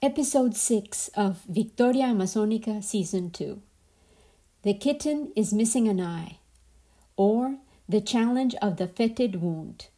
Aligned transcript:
Episode 0.00 0.54
6 0.54 1.10
of 1.16 1.42
Victoria 1.48 2.04
Amazonica 2.04 2.84
Season 2.84 3.32
2 3.32 3.60
The 4.62 4.74
Kitten 4.74 5.32
is 5.34 5.52
Missing 5.52 5.88
an 5.88 6.00
Eye, 6.00 6.38
or 7.16 7.56
The 7.88 8.00
Challenge 8.00 8.54
of 8.62 8.76
the 8.76 8.86
Fetid 8.86 9.42
Wound. 9.42 9.88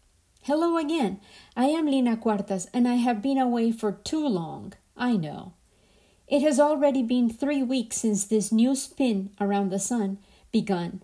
Hello 0.41 0.79
again. 0.79 1.21
I 1.55 1.67
am 1.67 1.85
Lina 1.85 2.17
Cuartas 2.17 2.67
and 2.73 2.89
I 2.89 2.95
have 2.95 3.21
been 3.21 3.37
away 3.37 3.73
for 3.73 3.93
too 3.93 4.27
long. 4.27 4.73
I 4.97 5.19
know. 5.19 5.52
It 6.27 6.41
has 6.41 6.59
already 6.59 7.03
been 7.03 7.29
three 7.29 7.62
weeks 7.62 7.98
since 7.98 8.25
this 8.25 8.51
new 8.51 8.75
spin 8.75 9.29
around 9.39 9.69
the 9.69 9.79
sun 9.79 10.17
begun, 10.51 11.03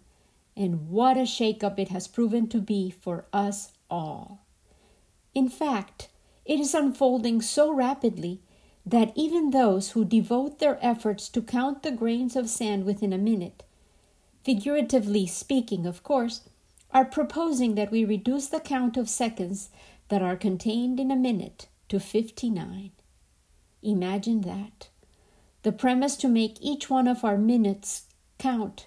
and 0.57 0.89
what 0.89 1.19
a 1.19 1.27
shake-up 1.27 1.79
it 1.79 1.91
has 1.91 2.09
proven 2.09 2.49
to 2.49 2.63
be 2.63 2.89
for 2.89 3.27
us 3.31 3.73
all. 3.91 4.41
In 5.35 5.51
fact, 5.51 6.09
it 6.47 6.59
is 6.59 6.73
unfolding 6.73 7.43
so 7.43 7.71
rapidly 7.71 8.41
that 8.87 9.13
even 9.17 9.51
those 9.51 9.91
who 9.91 10.05
devote 10.05 10.61
their 10.61 10.79
efforts 10.81 11.29
to 11.29 11.43
count 11.43 11.83
the 11.83 11.91
grains 11.91 12.37
of 12.37 12.49
sand 12.49 12.85
within 12.85 13.13
a 13.13 13.19
minute, 13.19 13.65
figuratively 14.45 15.27
speaking, 15.27 15.85
of 15.85 16.05
course, 16.05 16.43
are 16.93 17.05
proposing 17.05 17.75
that 17.75 17.91
we 17.91 18.05
reduce 18.05 18.47
the 18.47 18.61
count 18.61 18.97
of 18.97 19.09
seconds 19.09 19.71
that 20.09 20.23
are 20.23 20.37
contained 20.37 21.01
in 21.01 21.11
a 21.11 21.17
minute 21.17 21.67
to 21.89 21.99
59. 21.99 22.93
Imagine 23.83 24.43
that. 24.43 24.89
The 25.65 25.73
premise 25.73 26.15
to 26.19 26.29
make 26.29 26.59
each 26.61 26.89
one 26.89 27.09
of 27.09 27.25
our 27.25 27.37
minutes 27.37 28.05
count 28.39 28.87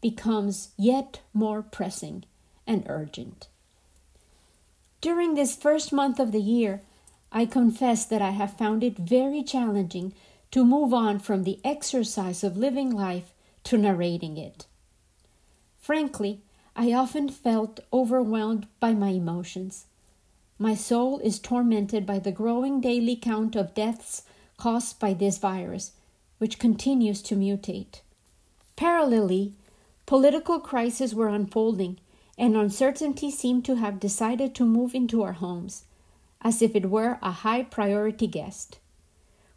becomes 0.00 0.70
yet 0.76 1.20
more 1.34 1.62
pressing 1.62 2.24
and 2.64 2.84
urgent. 2.88 3.48
During 5.00 5.34
this 5.34 5.56
first 5.56 5.92
month 5.92 6.20
of 6.20 6.30
the 6.30 6.40
year, 6.40 6.82
I 7.34 7.46
confess 7.46 8.04
that 8.04 8.20
I 8.20 8.30
have 8.30 8.58
found 8.58 8.84
it 8.84 8.98
very 8.98 9.42
challenging 9.42 10.12
to 10.50 10.66
move 10.66 10.92
on 10.92 11.18
from 11.18 11.44
the 11.44 11.58
exercise 11.64 12.44
of 12.44 12.58
living 12.58 12.90
life 12.90 13.32
to 13.64 13.78
narrating 13.78 14.36
it. 14.36 14.66
Frankly, 15.78 16.42
I 16.76 16.92
often 16.92 17.30
felt 17.30 17.80
overwhelmed 17.90 18.66
by 18.80 18.92
my 18.92 19.08
emotions. 19.08 19.86
My 20.58 20.74
soul 20.74 21.20
is 21.20 21.38
tormented 21.38 22.04
by 22.04 22.18
the 22.18 22.32
growing 22.32 22.82
daily 22.82 23.16
count 23.16 23.56
of 23.56 23.74
deaths 23.74 24.24
caused 24.58 25.00
by 25.00 25.14
this 25.14 25.38
virus, 25.38 25.92
which 26.36 26.58
continues 26.58 27.22
to 27.22 27.34
mutate. 27.34 28.02
Parallelly, 28.76 29.52
political 30.04 30.60
crises 30.60 31.14
were 31.14 31.28
unfolding, 31.28 31.98
and 32.36 32.56
uncertainty 32.56 33.30
seemed 33.30 33.64
to 33.64 33.76
have 33.76 33.98
decided 33.98 34.54
to 34.54 34.66
move 34.66 34.94
into 34.94 35.22
our 35.22 35.32
homes 35.32 35.84
as 36.42 36.60
if 36.60 36.76
it 36.76 36.90
were 36.90 37.18
a 37.22 37.30
high 37.30 37.62
priority 37.62 38.26
guest. 38.26 38.78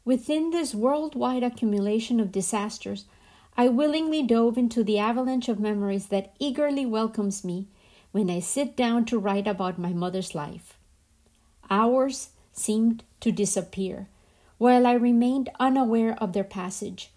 Within 0.05 0.51
this 0.51 0.73
worldwide 0.73 1.43
accumulation 1.43 2.19
of 2.19 2.31
disasters, 2.31 3.05
I 3.57 3.67
willingly 3.69 4.23
dove 4.23 4.57
into 4.57 4.83
the 4.83 4.99
avalanche 4.99 5.49
of 5.49 5.59
memories 5.59 6.07
that 6.07 6.33
eagerly 6.39 6.85
welcomes 6.85 7.43
me 7.43 7.67
when 8.11 8.29
I 8.29 8.39
sit 8.39 8.77
down 8.77 9.05
to 9.05 9.19
write 9.19 9.47
about 9.47 9.77
my 9.77 9.91
mother's 9.91 10.33
life. 10.33 10.77
Hours 11.69 12.29
seemed 12.53 13.03
to 13.19 13.31
disappear, 13.31 14.07
while 14.57 14.87
I 14.87 14.93
remained 14.93 15.49
unaware 15.59 16.15
of 16.21 16.31
their 16.31 16.45
passage, 16.45 17.11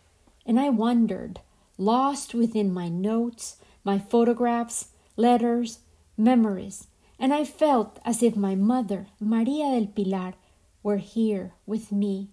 and 0.44 0.58
I 0.58 0.70
wondered, 0.70 1.40
lost 1.76 2.34
within 2.34 2.72
my 2.72 2.88
notes, 2.88 3.58
my 3.84 3.98
photographs, 3.98 4.88
letters, 5.16 5.78
memories, 6.16 6.87
and 7.18 7.34
I 7.34 7.44
felt 7.44 7.98
as 8.04 8.22
if 8.22 8.36
my 8.36 8.54
mother, 8.54 9.06
Maria 9.18 9.80
del 9.80 9.86
Pilar, 9.86 10.34
were 10.82 10.98
here 10.98 11.54
with 11.66 11.90
me. 11.90 12.28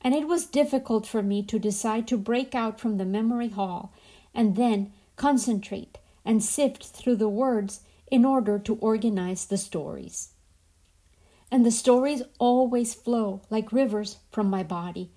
And 0.00 0.14
it 0.14 0.28
was 0.28 0.46
difficult 0.46 1.06
for 1.06 1.22
me 1.22 1.42
to 1.44 1.58
decide 1.58 2.06
to 2.08 2.16
break 2.16 2.54
out 2.54 2.78
from 2.78 2.98
the 2.98 3.04
memory 3.04 3.48
hall 3.48 3.92
and 4.34 4.54
then 4.54 4.92
concentrate 5.16 5.98
and 6.24 6.44
sift 6.44 6.84
through 6.84 7.16
the 7.16 7.28
words 7.28 7.80
in 8.10 8.24
order 8.24 8.58
to 8.58 8.76
organize 8.76 9.46
the 9.46 9.56
stories. 9.56 10.30
And 11.50 11.64
the 11.64 11.70
stories 11.70 12.22
always 12.38 12.94
flow 12.94 13.40
like 13.50 13.72
rivers 13.72 14.18
from 14.30 14.48
my 14.50 14.62
body, 14.62 15.10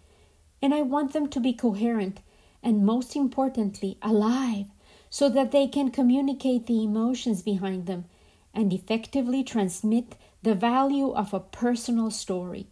and 0.62 0.74
I 0.74 0.82
want 0.82 1.12
them 1.12 1.28
to 1.28 1.40
be 1.40 1.54
coherent 1.54 2.22
and, 2.64 2.86
most 2.86 3.16
importantly, 3.16 3.98
alive 4.02 4.68
so 5.10 5.28
that 5.30 5.52
they 5.52 5.68
can 5.68 5.92
communicate 5.92 6.68
the 6.68 6.84
emotions 6.84 7.42
behind 7.42 7.86
them 7.86 8.06
and 8.54 8.74
effectively 8.74 9.44
transmit 9.44 10.16
the 10.44 10.56
value 10.56 11.12
of 11.12 11.34
a 11.34 11.40
personal 11.40 12.12
story, 12.12 12.68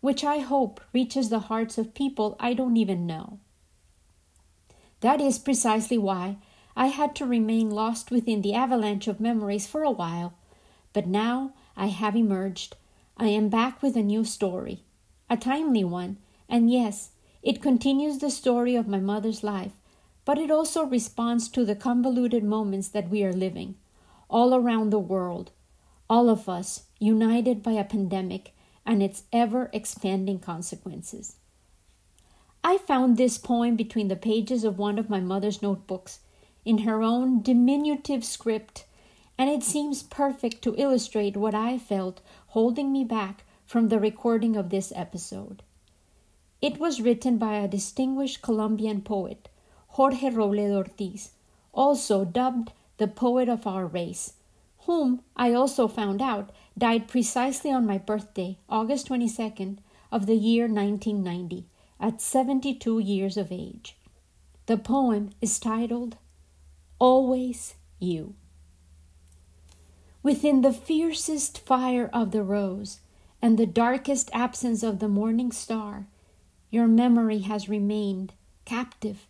which 0.00 0.24
I 0.24 0.38
hope 0.38 0.80
reaches 0.92 1.28
the 1.28 1.40
hearts 1.40 1.76
of 1.78 1.94
people 1.94 2.36
I 2.38 2.54
don't 2.54 2.76
even 2.76 3.06
know. 3.06 3.38
That 5.00 5.20
is 5.20 5.38
precisely 5.38 5.98
why 5.98 6.36
I 6.76 6.86
had 6.86 7.14
to 7.16 7.26
remain 7.26 7.70
lost 7.70 8.10
within 8.10 8.42
the 8.42 8.54
avalanche 8.54 9.08
of 9.08 9.20
memories 9.20 9.66
for 9.66 9.82
a 9.82 9.90
while, 9.90 10.34
but 10.92 11.06
now 11.06 11.52
I 11.76 11.86
have 11.86 12.16
emerged. 12.16 12.76
I 13.16 13.26
am 13.26 13.48
back 13.48 13.82
with 13.82 13.96
a 13.96 14.02
new 14.02 14.24
story, 14.24 14.84
a 15.28 15.36
timely 15.36 15.84
one, 15.84 16.18
and 16.48 16.70
yes, 16.70 17.10
it 17.42 17.62
continues 17.62 18.18
the 18.18 18.30
story 18.30 18.76
of 18.76 18.88
my 18.88 19.00
mother's 19.00 19.42
life, 19.42 19.72
but 20.24 20.38
it 20.38 20.50
also 20.50 20.84
responds 20.84 21.48
to 21.48 21.64
the 21.64 21.76
convoluted 21.76 22.44
moments 22.44 22.88
that 22.88 23.10
we 23.10 23.24
are 23.24 23.32
living 23.32 23.74
all 24.28 24.54
around 24.54 24.90
the 24.90 24.98
world, 24.98 25.50
all 26.08 26.28
of 26.28 26.48
us 26.48 26.84
united 26.98 27.62
by 27.62 27.72
a 27.72 27.84
pandemic 27.84 28.54
and 28.84 29.02
its 29.02 29.24
ever 29.32 29.70
expanding 29.72 30.38
consequences. 30.38 31.36
I 32.64 32.78
found 32.78 33.16
this 33.16 33.38
poem 33.38 33.76
between 33.76 34.08
the 34.08 34.16
pages 34.16 34.64
of 34.64 34.78
one 34.78 34.98
of 34.98 35.10
my 35.10 35.20
mother's 35.20 35.62
notebooks 35.62 36.20
in 36.64 36.78
her 36.78 37.02
own 37.02 37.40
diminutive 37.42 38.24
script, 38.24 38.84
and 39.38 39.48
it 39.48 39.62
seems 39.62 40.02
perfect 40.02 40.62
to 40.62 40.74
illustrate 40.76 41.36
what 41.36 41.54
I 41.54 41.78
felt 41.78 42.20
holding 42.48 42.92
me 42.92 43.04
back 43.04 43.44
from 43.64 43.88
the 43.88 44.00
recording 44.00 44.56
of 44.56 44.70
this 44.70 44.92
episode. 44.96 45.62
It 46.60 46.78
was 46.78 47.00
written 47.00 47.38
by 47.38 47.54
a 47.54 47.68
distinguished 47.68 48.42
Colombian 48.42 49.02
poet, 49.02 49.48
Jorge 49.88 50.30
Robledo 50.30 50.76
Ortiz, 50.76 51.30
also 51.72 52.24
dubbed 52.24 52.72
the 52.98 53.08
poet 53.08 53.48
of 53.48 53.66
our 53.66 53.86
race, 53.86 54.34
whom 54.80 55.22
I 55.36 55.52
also 55.52 55.88
found 55.88 56.20
out 56.20 56.50
died 56.76 57.08
precisely 57.08 57.70
on 57.72 57.86
my 57.86 57.98
birthday, 57.98 58.58
August 58.68 59.08
22nd, 59.08 59.78
of 60.10 60.26
the 60.26 60.34
year 60.34 60.64
1990, 60.64 61.66
at 62.00 62.20
72 62.20 62.98
years 62.98 63.36
of 63.36 63.52
age. 63.52 63.96
The 64.66 64.76
poem 64.76 65.30
is 65.40 65.58
titled 65.58 66.16
Always 66.98 67.74
You. 67.98 68.34
Within 70.22 70.62
the 70.62 70.72
fiercest 70.72 71.58
fire 71.58 72.10
of 72.12 72.32
the 72.32 72.42
rose 72.42 73.00
and 73.40 73.56
the 73.56 73.66
darkest 73.66 74.30
absence 74.32 74.82
of 74.82 74.98
the 74.98 75.08
morning 75.08 75.52
star, 75.52 76.06
your 76.70 76.88
memory 76.88 77.40
has 77.40 77.68
remained 77.68 78.32
captive, 78.64 79.26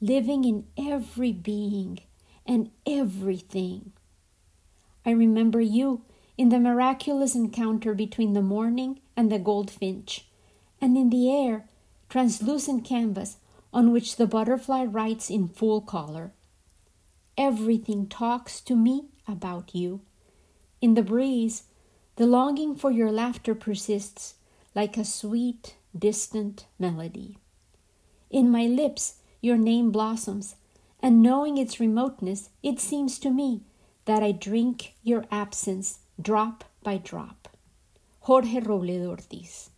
living 0.00 0.44
in 0.44 0.66
every 0.78 1.32
being 1.32 1.98
and 2.50 2.68
everything. 2.84 3.92
I 5.06 5.12
remember 5.12 5.60
you 5.60 6.02
in 6.36 6.48
the 6.48 6.58
miraculous 6.58 7.36
encounter 7.36 7.94
between 7.94 8.32
the 8.32 8.42
morning 8.42 8.98
and 9.16 9.30
the 9.30 9.38
goldfinch, 9.38 10.26
and 10.80 10.96
in 10.96 11.10
the 11.10 11.30
air, 11.30 11.66
translucent 12.08 12.84
canvas 12.84 13.36
on 13.72 13.92
which 13.92 14.16
the 14.16 14.26
butterfly 14.26 14.82
writes 14.82 15.30
in 15.30 15.46
full 15.46 15.80
color. 15.80 16.32
Everything 17.38 18.08
talks 18.08 18.60
to 18.62 18.74
me 18.74 19.10
about 19.28 19.72
you. 19.72 20.00
In 20.80 20.94
the 20.94 21.04
breeze, 21.04 21.62
the 22.16 22.26
longing 22.26 22.74
for 22.74 22.90
your 22.90 23.12
laughter 23.12 23.54
persists 23.54 24.34
like 24.74 24.96
a 24.96 25.04
sweet, 25.04 25.76
distant 25.96 26.66
melody. 26.80 27.38
In 28.28 28.50
my 28.50 28.66
lips, 28.66 29.20
your 29.40 29.56
name 29.56 29.92
blossoms 29.92 30.56
and 31.00 31.22
knowing 31.22 31.56
its 31.56 31.80
remoteness, 31.80 32.50
it 32.62 32.78
seems 32.78 33.18
to 33.18 33.30
me 33.30 33.62
that 34.04 34.22
I 34.22 34.32
drink 34.32 34.94
your 35.02 35.24
absence 35.30 36.00
drop 36.20 36.64
by 36.82 36.98
drop. 36.98 37.48
Jorge 38.20 38.60
Robledo 38.60 39.08
Ortiz. 39.08 39.70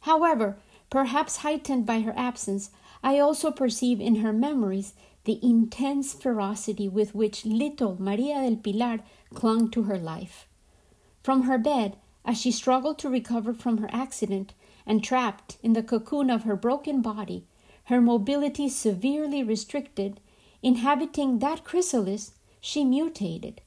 However, 0.00 0.58
perhaps 0.90 1.38
heightened 1.38 1.86
by 1.86 2.00
her 2.00 2.14
absence, 2.16 2.70
I 3.02 3.18
also 3.18 3.50
perceive 3.50 4.00
in 4.00 4.16
her 4.16 4.32
memories 4.32 4.94
the 5.24 5.40
intense 5.42 6.12
ferocity 6.12 6.88
with 6.88 7.14
which 7.14 7.44
little 7.44 8.00
Maria 8.00 8.42
del 8.42 8.56
Pilar 8.56 9.00
clung 9.34 9.70
to 9.72 9.84
her 9.84 9.98
life. 9.98 10.46
From 11.22 11.42
her 11.42 11.58
bed, 11.58 11.96
as 12.24 12.38
she 12.40 12.52
struggled 12.52 12.98
to 13.00 13.08
recover 13.08 13.52
from 13.52 13.78
her 13.78 13.90
accident, 13.92 14.54
and 14.86 15.02
trapped 15.02 15.58
in 15.62 15.72
the 15.72 15.82
cocoon 15.82 16.30
of 16.30 16.44
her 16.44 16.54
broken 16.54 17.02
body, 17.02 17.44
her 17.86 18.00
mobility 18.00 18.68
severely 18.68 19.42
restricted, 19.42 20.20
inhabiting 20.62 21.38
that 21.38 21.64
chrysalis, 21.64 22.32
she 22.60 22.84
mutated. 22.84 23.60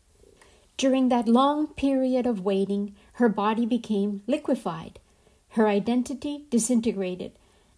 During 0.77 1.09
that 1.09 1.27
long 1.27 1.67
period 1.67 2.25
of 2.25 2.43
waiting, 2.43 2.95
her 3.13 3.29
body 3.29 3.65
became 3.65 4.21
liquefied, 4.27 4.99
her 5.49 5.67
identity 5.67 6.45
disintegrated, 6.49 7.31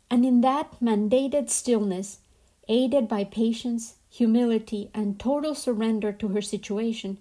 and 0.10 0.26
in 0.26 0.42
that 0.42 0.80
mandated 0.80 1.50
stillness, 1.50 2.20
aided 2.68 3.08
by 3.08 3.24
patience, 3.24 3.96
humility, 4.10 4.90
and 4.94 5.20
total 5.20 5.56
surrender 5.56 6.12
to 6.12 6.30
her 6.30 6.42
situation, 6.42 7.18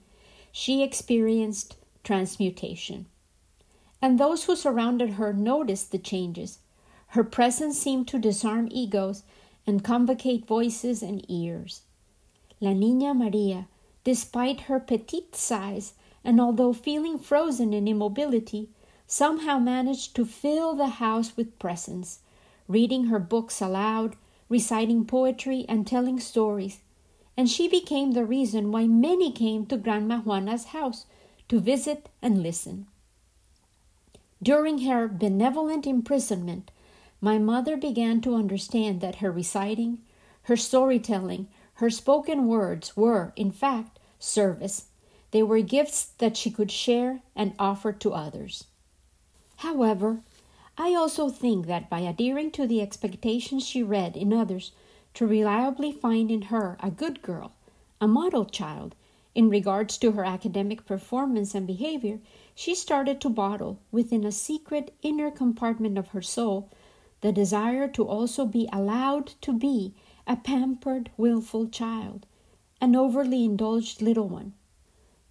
she 0.51 0.83
experienced 0.83 1.77
transmutation. 2.03 3.07
And 4.03 4.19
those 4.19 4.45
who 4.45 4.57
surrounded 4.57 5.11
her 5.11 5.33
noticed 5.33 5.93
the 5.93 5.99
changes. 5.99 6.59
Her 7.11 7.25
presence 7.25 7.77
seemed 7.77 8.07
to 8.09 8.21
disarm 8.21 8.69
egos 8.71 9.25
and 9.67 9.83
convocate 9.83 10.47
voices 10.47 11.03
and 11.03 11.25
ears. 11.29 11.83
La 12.61 12.71
Niña 12.71 13.17
Maria, 13.17 13.67
despite 14.05 14.63
her 14.63 14.79
petite 14.79 15.35
size, 15.35 15.95
and 16.23 16.41
although 16.41 16.73
feeling 16.73 17.19
frozen 17.19 17.73
in 17.73 17.89
immobility, 17.89 18.69
somehow 19.09 19.59
managed 19.59 20.15
to 20.15 20.25
fill 20.25 20.75
the 20.75 21.01
house 21.03 21.37
with 21.37 21.59
presence, 21.59 22.21
reading 22.69 23.07
her 23.07 23.19
books 23.19 23.61
aloud, 23.61 24.15
reciting 24.49 25.05
poetry, 25.05 25.67
and 25.69 25.89
telling 25.89 26.21
stories. 26.21 26.79
And 27.37 27.51
she 27.51 27.67
became 27.67 28.13
the 28.13 28.25
reason 28.25 28.71
why 28.71 28.87
many 28.87 29.33
came 29.33 29.67
to 29.67 29.77
Grandma 29.77 30.21
Juana's 30.21 30.67
house 30.67 31.07
to 31.49 31.59
visit 31.59 32.09
and 32.23 32.41
listen. 32.41 32.87
During 34.41 34.79
her 34.83 35.09
benevolent 35.09 35.89
imprisonment, 35.89 36.71
my 37.21 37.39
mother 37.39 37.77
began 37.77 38.21
to 38.23 38.35
understand 38.35 39.01
that 39.01 39.17
her 39.17 39.31
reciting, 39.31 39.99
her 40.43 40.57
storytelling, 40.57 41.49
her 41.75 41.91
spoken 41.91 42.47
words 42.47 42.97
were, 42.97 43.33
in 43.37 43.51
fact, 43.51 43.99
service. 44.19 44.87
They 45.31 45.43
were 45.43 45.61
gifts 45.61 46.05
that 46.19 46.37
she 46.37 46.51
could 46.51 46.71
share 46.71 47.21
and 47.37 47.55
offer 47.59 47.93
to 47.93 48.13
others. 48.13 48.65
However, 49.57 50.23
I 50.79 50.95
also 50.95 51.29
think 51.29 51.67
that 51.67 51.91
by 51.91 52.01
adhering 52.01 52.53
to 52.53 52.67
the 52.67 52.81
expectations 52.81 53.67
she 53.67 53.83
read 53.83 54.17
in 54.17 54.33
others 54.33 54.73
to 55.15 55.27
reliably 55.27 55.93
find 55.93 56.31
in 56.31 56.43
her 56.43 56.79
a 56.81 56.91
good 56.91 57.21
girl, 57.21 57.53
a 58.01 58.09
model 58.09 58.47
child, 58.47 58.95
in 59.35 59.49
regards 59.49 59.99
to 59.99 60.13
her 60.13 60.25
academic 60.25 60.87
performance 60.87 61.55
and 61.55 61.67
behavior, 61.67 62.19
she 62.55 62.75
started 62.75 63.21
to 63.21 63.29
bottle 63.29 63.79
within 63.93 64.25
a 64.25 64.33
secret 64.33 64.95
inner 65.03 65.31
compartment 65.31 65.99
of 65.99 66.09
her 66.09 66.23
soul 66.23 66.71
the 67.21 67.33
desire 67.33 67.89
to 67.89 68.07
also 68.07 68.47
be 68.47 68.69
allowed 68.73 69.27
to 69.43 69.53
be 69.53 69.95
a 70.27 70.37
pampered, 70.37 71.11
willful 71.17 71.69
child, 71.69 72.27
an 72.81 72.97
overly 72.97 73.45
indulged 73.45 74.01
little 74.01 74.29
one. 74.29 74.53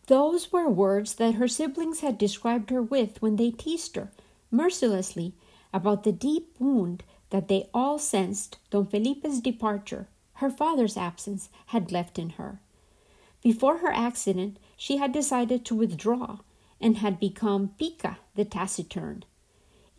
Those 0.07 0.51
were 0.51 0.69
words 0.69 1.15
that 1.15 1.35
her 1.35 1.47
siblings 1.47 1.99
had 1.99 2.17
described 2.17 2.69
her 2.69 2.81
with 2.81 3.21
when 3.21 3.35
they 3.35 3.51
teased 3.51 3.95
her 3.95 4.11
mercilessly 4.51 5.33
about 5.73 6.03
the 6.03 6.11
deep 6.11 6.55
wound 6.59 7.03
that 7.29 7.47
they 7.47 7.69
all 7.73 7.99
sensed 7.99 8.57
Don 8.71 8.85
Felipe's 8.85 9.39
departure, 9.39 10.07
her 10.33 10.49
father's 10.49 10.97
absence, 10.97 11.49
had 11.67 11.91
left 11.91 12.17
in 12.17 12.31
her. 12.31 12.59
Before 13.43 13.77
her 13.77 13.91
accident, 13.91 14.57
she 14.75 14.97
had 14.97 15.11
decided 15.11 15.63
to 15.65 15.75
withdraw 15.75 16.39
and 16.81 16.97
had 16.97 17.19
become 17.19 17.73
Pica 17.77 18.17
the 18.35 18.45
taciturn. 18.45 19.23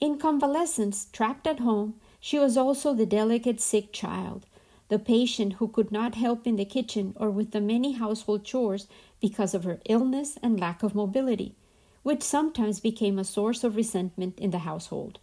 In 0.01 0.17
convalescence, 0.17 1.09
trapped 1.13 1.47
at 1.47 1.61
home, 1.61 2.01
she 2.21 2.39
was 2.39 2.57
also 2.57 2.95
the 2.95 3.05
delicate 3.05 3.61
sick 3.61 3.93
child, 3.93 4.47
the 4.89 4.99
patient 4.99 5.55
who 5.55 5.69
could 5.69 5.93
not 5.93 6.15
help 6.15 6.47
in 6.47 6.57
the 6.57 6.65
kitchen 6.65 7.13
or 7.17 7.31
with 7.31 7.51
the 7.51 7.61
many 7.61 7.93
household 7.93 8.43
chores 8.43 8.89
because 9.21 9.53
of 9.53 9.65
her 9.65 9.79
illness 9.85 10.39
and 10.43 10.59
lack 10.59 10.83
of 10.83 10.95
mobility, 10.95 11.55
which 12.03 12.23
sometimes 12.23 12.81
became 12.81 13.19
a 13.19 13.25
source 13.25 13.63
of 13.63 13.77
resentment 13.77 14.39
in 14.39 14.53
the 14.53 14.61
household. 14.61 15.19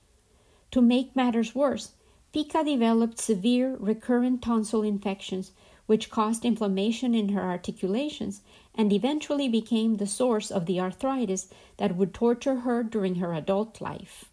To 0.70 0.80
make 0.80 1.16
matters 1.16 1.56
worse, 1.56 1.94
Pica 2.32 2.64
developed 2.64 3.18
severe 3.18 3.78
recurrent 3.80 4.44
tonsil 4.44 4.84
infections, 4.84 5.54
which 5.88 6.12
caused 6.12 6.46
inflammation 6.46 7.16
in 7.16 7.30
her 7.30 7.42
articulations 7.42 8.42
and 8.76 8.94
eventually 8.94 9.50
became 9.50 9.98
the 9.98 10.06
source 10.06 10.52
of 10.52 10.68
the 10.68 10.80
arthritis 10.80 11.50
that 11.78 11.96
would 11.96 12.14
torture 12.14 12.58
her 12.58 12.84
during 12.84 13.16
her 13.16 13.34
adult 13.34 13.82
life. 13.82 14.26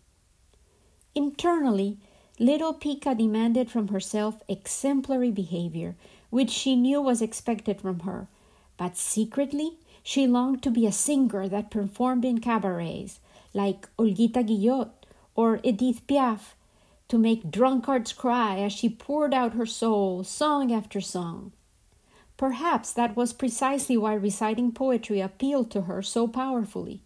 Internally, 1.14 1.98
little 2.40 2.72
Pica 2.72 3.14
demanded 3.14 3.70
from 3.70 3.88
herself 3.88 4.42
exemplary 4.48 5.30
behavior, 5.30 5.94
which 6.30 6.50
she 6.50 6.74
knew 6.74 7.00
was 7.00 7.22
expected 7.22 7.80
from 7.80 8.00
her, 8.00 8.26
but 8.76 8.96
secretly 8.96 9.78
she 10.02 10.26
longed 10.26 10.62
to 10.62 10.70
be 10.70 10.86
a 10.86 10.92
singer 10.92 11.46
that 11.48 11.70
performed 11.70 12.24
in 12.24 12.40
cabarets, 12.40 13.20
like 13.52 13.88
Olguita 13.96 14.44
Guillot 14.44 14.90
or 15.36 15.60
Edith 15.62 16.04
Piaf, 16.08 16.54
to 17.06 17.16
make 17.16 17.50
drunkards 17.50 18.12
cry 18.12 18.58
as 18.58 18.72
she 18.72 18.88
poured 18.88 19.32
out 19.32 19.52
her 19.54 19.66
soul, 19.66 20.24
song 20.24 20.72
after 20.72 21.00
song. 21.00 21.52
Perhaps 22.36 22.92
that 22.92 23.14
was 23.14 23.32
precisely 23.32 23.96
why 23.96 24.14
reciting 24.14 24.72
poetry 24.72 25.20
appealed 25.20 25.70
to 25.70 25.82
her 25.82 26.02
so 26.02 26.26
powerfully. 26.26 27.03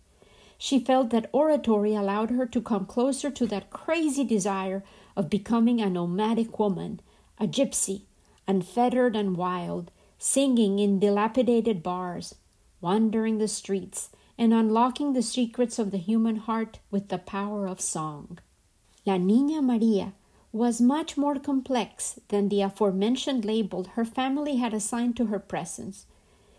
She 0.58 0.80
felt 0.80 1.10
that 1.10 1.30
oratory 1.32 1.94
allowed 1.94 2.30
her 2.30 2.44
to 2.46 2.60
come 2.60 2.84
closer 2.84 3.30
to 3.30 3.46
that 3.46 3.70
crazy 3.70 4.24
desire 4.24 4.84
of 5.16 5.30
becoming 5.30 5.80
a 5.80 5.88
nomadic 5.88 6.58
woman, 6.58 7.00
a 7.38 7.46
gypsy, 7.46 8.02
unfettered 8.48 9.14
and 9.14 9.36
wild, 9.36 9.92
singing 10.18 10.80
in 10.80 10.98
dilapidated 10.98 11.82
bars, 11.82 12.34
wandering 12.80 13.38
the 13.38 13.46
streets, 13.46 14.10
and 14.36 14.52
unlocking 14.52 15.12
the 15.12 15.22
secrets 15.22 15.78
of 15.78 15.92
the 15.92 15.98
human 15.98 16.36
heart 16.36 16.80
with 16.90 17.08
the 17.08 17.18
power 17.18 17.68
of 17.68 17.80
song. 17.80 18.38
La 19.06 19.14
Niña 19.14 19.62
Maria 19.62 20.12
was 20.52 20.80
much 20.80 21.16
more 21.16 21.38
complex 21.38 22.18
than 22.28 22.48
the 22.48 22.62
aforementioned 22.62 23.44
label 23.44 23.84
her 23.94 24.04
family 24.04 24.56
had 24.56 24.74
assigned 24.74 25.16
to 25.16 25.26
her 25.26 25.38
presence. 25.38 26.06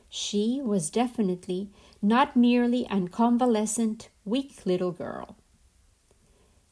She 0.09 0.59
was 0.61 0.89
definitely 0.89 1.69
not 2.01 2.35
merely 2.35 2.85
an 2.87 3.09
convalescent, 3.09 4.09
weak 4.25 4.65
little 4.65 4.91
girl. 4.91 5.35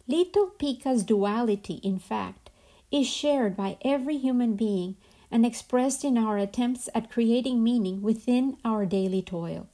Little 0.07 0.47
Pica's 0.47 1.03
duality, 1.03 1.75
in 1.83 1.99
fact, 1.99 2.49
is 2.91 3.05
shared 3.05 3.55
by 3.55 3.77
every 3.81 4.17
human 4.17 4.55
being 4.55 4.95
and 5.29 5.45
expressed 5.45 6.03
in 6.03 6.17
our 6.17 6.37
attempts 6.37 6.89
at 6.95 7.11
creating 7.11 7.63
meaning 7.63 8.01
within 8.01 8.57
our 8.63 8.85
daily 8.85 9.21
toil. 9.21 9.67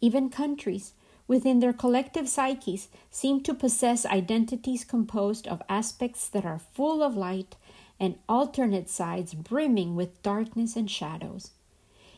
Even 0.00 0.30
countries, 0.30 0.94
within 1.26 1.60
their 1.60 1.72
collective 1.72 2.28
psyches, 2.28 2.88
seem 3.10 3.42
to 3.42 3.52
possess 3.52 4.06
identities 4.06 4.84
composed 4.84 5.48
of 5.48 5.62
aspects 5.68 6.28
that 6.28 6.46
are 6.46 6.60
full 6.72 7.02
of 7.02 7.16
light 7.16 7.56
and 7.98 8.16
alternate 8.28 8.88
sides 8.88 9.34
brimming 9.34 9.96
with 9.96 10.22
darkness 10.22 10.76
and 10.76 10.90
shadows. 10.90 11.50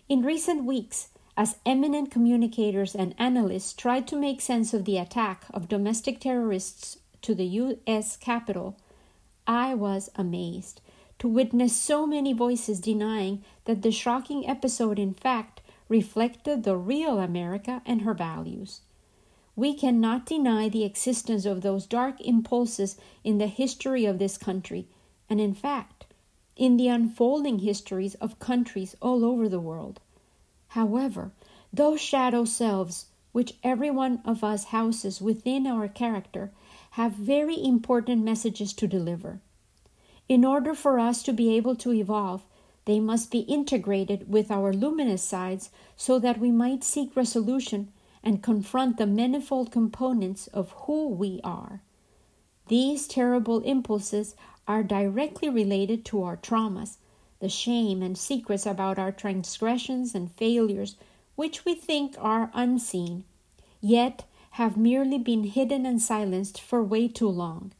In 0.08 0.22
recent 0.22 0.64
weeks, 0.64 1.10
as 1.36 1.58
eminent 1.66 2.10
communicators 2.10 2.94
and 2.94 3.14
analysts 3.18 3.74
tried 3.74 4.08
to 4.08 4.16
make 4.16 4.40
sense 4.40 4.72
of 4.72 4.86
the 4.86 4.96
attack 4.96 5.44
of 5.52 5.68
domestic 5.68 6.18
terrorists 6.18 6.96
to 7.20 7.34
the 7.34 7.44
U.S. 7.44 8.16
Capitol, 8.16 8.78
I 9.46 9.74
was 9.74 10.08
amazed 10.16 10.80
to 11.18 11.28
witness 11.28 11.76
so 11.76 12.06
many 12.06 12.32
voices 12.32 12.80
denying 12.80 13.44
that 13.66 13.82
the 13.82 13.90
shocking 13.90 14.48
episode, 14.48 14.98
in 14.98 15.12
fact, 15.12 15.60
reflected 15.90 16.62
the 16.62 16.78
real 16.78 17.18
America 17.18 17.82
and 17.84 18.00
her 18.00 18.14
values. 18.14 18.80
We 19.56 19.74
cannot 19.74 20.24
deny 20.24 20.70
the 20.70 20.84
existence 20.84 21.44
of 21.44 21.60
those 21.60 21.84
dark 21.84 22.18
impulses 22.22 22.96
in 23.24 23.36
the 23.36 23.46
history 23.46 24.06
of 24.06 24.18
this 24.18 24.38
country, 24.38 24.88
and 25.28 25.38
in 25.38 25.52
fact, 25.52 26.06
in 26.58 26.76
the 26.76 26.88
unfolding 26.88 27.60
histories 27.60 28.16
of 28.16 28.38
countries 28.38 28.94
all 29.00 29.24
over 29.24 29.48
the 29.48 29.60
world. 29.60 30.00
However, 30.68 31.30
those 31.72 32.00
shadow 32.00 32.44
selves 32.44 33.06
which 33.32 33.54
every 33.62 33.90
one 33.90 34.20
of 34.24 34.42
us 34.42 34.64
houses 34.64 35.20
within 35.20 35.66
our 35.66 35.86
character 35.86 36.50
have 36.92 37.12
very 37.12 37.62
important 37.62 38.24
messages 38.24 38.72
to 38.72 38.86
deliver. 38.88 39.40
In 40.28 40.44
order 40.44 40.74
for 40.74 40.98
us 40.98 41.22
to 41.22 41.32
be 41.32 41.56
able 41.56 41.76
to 41.76 41.92
evolve, 41.92 42.42
they 42.86 42.98
must 42.98 43.30
be 43.30 43.40
integrated 43.40 44.30
with 44.30 44.50
our 44.50 44.72
luminous 44.72 45.22
sides 45.22 45.70
so 45.96 46.18
that 46.18 46.40
we 46.40 46.50
might 46.50 46.82
seek 46.82 47.14
resolution 47.14 47.92
and 48.24 48.42
confront 48.42 48.96
the 48.96 49.06
manifold 49.06 49.70
components 49.70 50.48
of 50.48 50.72
who 50.86 51.08
we 51.08 51.40
are. 51.44 51.82
These 52.68 53.06
terrible 53.06 53.60
impulses 53.60 54.34
are 54.68 54.82
directly 54.84 55.48
related 55.48 56.04
to 56.04 56.22
our 56.22 56.36
traumas, 56.36 56.98
the 57.40 57.48
shame 57.48 58.02
and 58.02 58.16
secrets 58.16 58.66
about 58.66 58.98
our 58.98 59.10
transgressions 59.10 60.14
and 60.14 60.30
failures, 60.32 60.96
which 61.34 61.64
we 61.64 61.74
think 61.74 62.14
are 62.18 62.50
unseen, 62.52 63.24
yet 63.80 64.24
have 64.52 64.76
merely 64.76 65.18
been 65.18 65.44
hidden 65.44 65.86
and 65.86 66.02
silenced 66.02 66.60
for 66.60 66.82
way 66.82 67.08
too 67.08 67.28
long. 67.28 67.72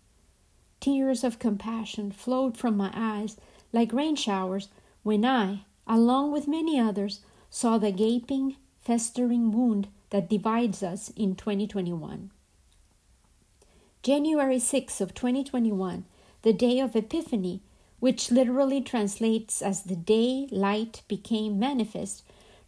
Tears 0.80 1.22
of 1.24 1.38
compassion 1.38 2.10
flowed 2.10 2.56
from 2.56 2.76
my 2.76 2.90
eyes 2.94 3.36
like 3.72 3.92
rain 3.92 4.16
showers 4.16 4.68
when 5.02 5.24
I, 5.24 5.64
along 5.86 6.32
with 6.32 6.48
many 6.48 6.78
others, 6.78 7.20
saw 7.50 7.78
the 7.78 7.90
gaping, 7.92 8.56
festering 8.80 9.52
wound 9.52 9.88
that 10.10 10.30
divides 10.30 10.82
us 10.82 11.10
in 11.10 11.34
2021. 11.34 12.30
January 14.02 14.58
6 14.58 15.00
of 15.00 15.12
2021, 15.12 16.04
the 16.42 16.52
day 16.52 16.80
of 16.80 16.94
Epiphany, 16.94 17.62
which 18.00 18.30
literally 18.30 18.80
translates 18.80 19.60
as 19.60 19.82
the 19.82 19.96
day 19.96 20.46
light 20.50 21.02
became 21.08 21.58
manifest, 21.58 22.22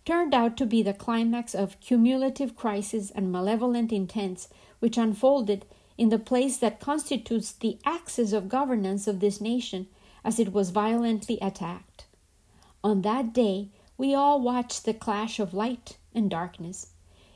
turned 0.04 0.34
out 0.34 0.56
to 0.56 0.66
be 0.66 0.82
the 0.82 0.94
climax 0.94 1.54
of 1.54 1.78
cumulative 1.80 2.56
crises 2.56 3.10
and 3.10 3.30
malevolent 3.30 3.92
intents 3.92 4.48
which 4.80 4.98
unfolded 4.98 5.64
in 5.96 6.08
the 6.08 6.18
place 6.18 6.56
that 6.56 6.80
constitutes 6.80 7.52
the 7.52 7.78
axis 7.84 8.32
of 8.32 8.48
governance 8.48 9.06
of 9.06 9.20
this 9.20 9.40
nation 9.40 9.86
as 10.24 10.38
it 10.38 10.52
was 10.52 10.70
violently 10.70 11.38
attacked. 11.40 12.06
On 12.82 13.02
that 13.02 13.32
day, 13.32 13.68
we 13.98 14.14
all 14.14 14.40
watched 14.40 14.84
the 14.84 14.94
clash 14.94 15.38
of 15.38 15.52
light 15.52 15.98
and 16.14 16.30
darkness. 16.30 16.88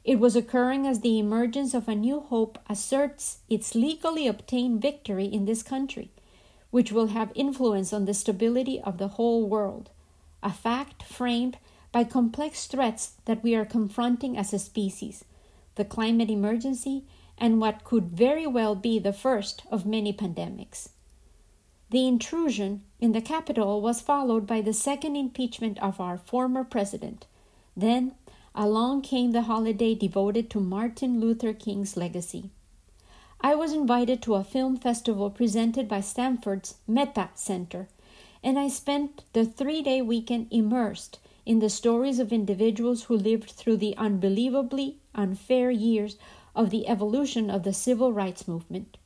It 0.02 0.18
was 0.18 0.34
occurring 0.34 0.86
as 0.86 1.00
the 1.00 1.18
emergence 1.18 1.74
of 1.74 1.88
a 1.88 1.94
new 1.94 2.20
hope 2.20 2.58
asserts 2.68 3.38
its 3.48 3.74
legally 3.74 4.26
obtained 4.26 4.80
victory 4.80 5.26
in 5.26 5.44
this 5.44 5.62
country, 5.62 6.10
which 6.74 6.90
will 6.90 7.06
have 7.06 7.30
influence 7.36 7.92
on 7.92 8.04
the 8.04 8.12
stability 8.12 8.80
of 8.80 8.98
the 8.98 9.14
whole 9.14 9.46
world, 9.46 9.90
a 10.42 10.52
fact 10.52 11.04
framed 11.04 11.56
by 11.92 12.02
complex 12.02 12.66
threats 12.66 13.12
that 13.26 13.44
we 13.44 13.54
are 13.54 13.64
confronting 13.64 14.36
as 14.36 14.52
a 14.52 14.58
species 14.58 15.24
the 15.76 15.84
climate 15.84 16.28
emergency 16.28 17.04
and 17.38 17.60
what 17.60 17.84
could 17.84 18.06
very 18.06 18.44
well 18.44 18.74
be 18.74 18.98
the 18.98 19.12
first 19.12 19.62
of 19.70 19.86
many 19.86 20.12
pandemics. 20.12 20.88
The 21.90 22.08
intrusion 22.08 22.82
in 22.98 23.12
the 23.12 23.20
Capitol 23.20 23.80
was 23.80 24.00
followed 24.00 24.44
by 24.44 24.60
the 24.60 24.72
second 24.72 25.14
impeachment 25.14 25.80
of 25.80 26.00
our 26.00 26.18
former 26.18 26.64
president. 26.64 27.26
Then 27.76 28.16
along 28.52 29.02
came 29.02 29.30
the 29.30 29.42
holiday 29.42 29.94
devoted 29.94 30.50
to 30.50 30.58
Martin 30.58 31.20
Luther 31.20 31.52
King's 31.52 31.96
legacy. 31.96 32.50
I 33.44 33.54
was 33.54 33.74
invited 33.74 34.22
to 34.22 34.36
a 34.36 34.42
film 34.42 34.78
festival 34.78 35.28
presented 35.28 35.86
by 35.86 36.00
Stanford's 36.00 36.76
Meta 36.88 37.28
Center, 37.34 37.88
and 38.42 38.58
I 38.58 38.68
spent 38.68 39.22
the 39.34 39.44
three 39.44 39.82
day 39.82 40.00
weekend 40.00 40.46
immersed 40.50 41.18
in 41.44 41.58
the 41.58 41.68
stories 41.68 42.18
of 42.18 42.32
individuals 42.32 43.02
who 43.02 43.14
lived 43.18 43.50
through 43.50 43.76
the 43.76 43.94
unbelievably 43.98 44.96
unfair 45.14 45.70
years 45.70 46.16
of 46.56 46.70
the 46.70 46.88
evolution 46.88 47.50
of 47.50 47.64
the 47.64 47.74
civil 47.74 48.14
rights 48.14 48.48
movement. 48.48 48.96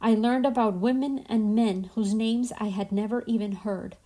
I 0.00 0.14
learned 0.14 0.46
about 0.46 0.74
women 0.74 1.26
and 1.28 1.56
men 1.56 1.90
whose 1.96 2.14
names 2.14 2.52
I 2.60 2.68
had 2.68 2.92
never 2.92 3.24
even 3.26 3.50
heard. 3.66 3.96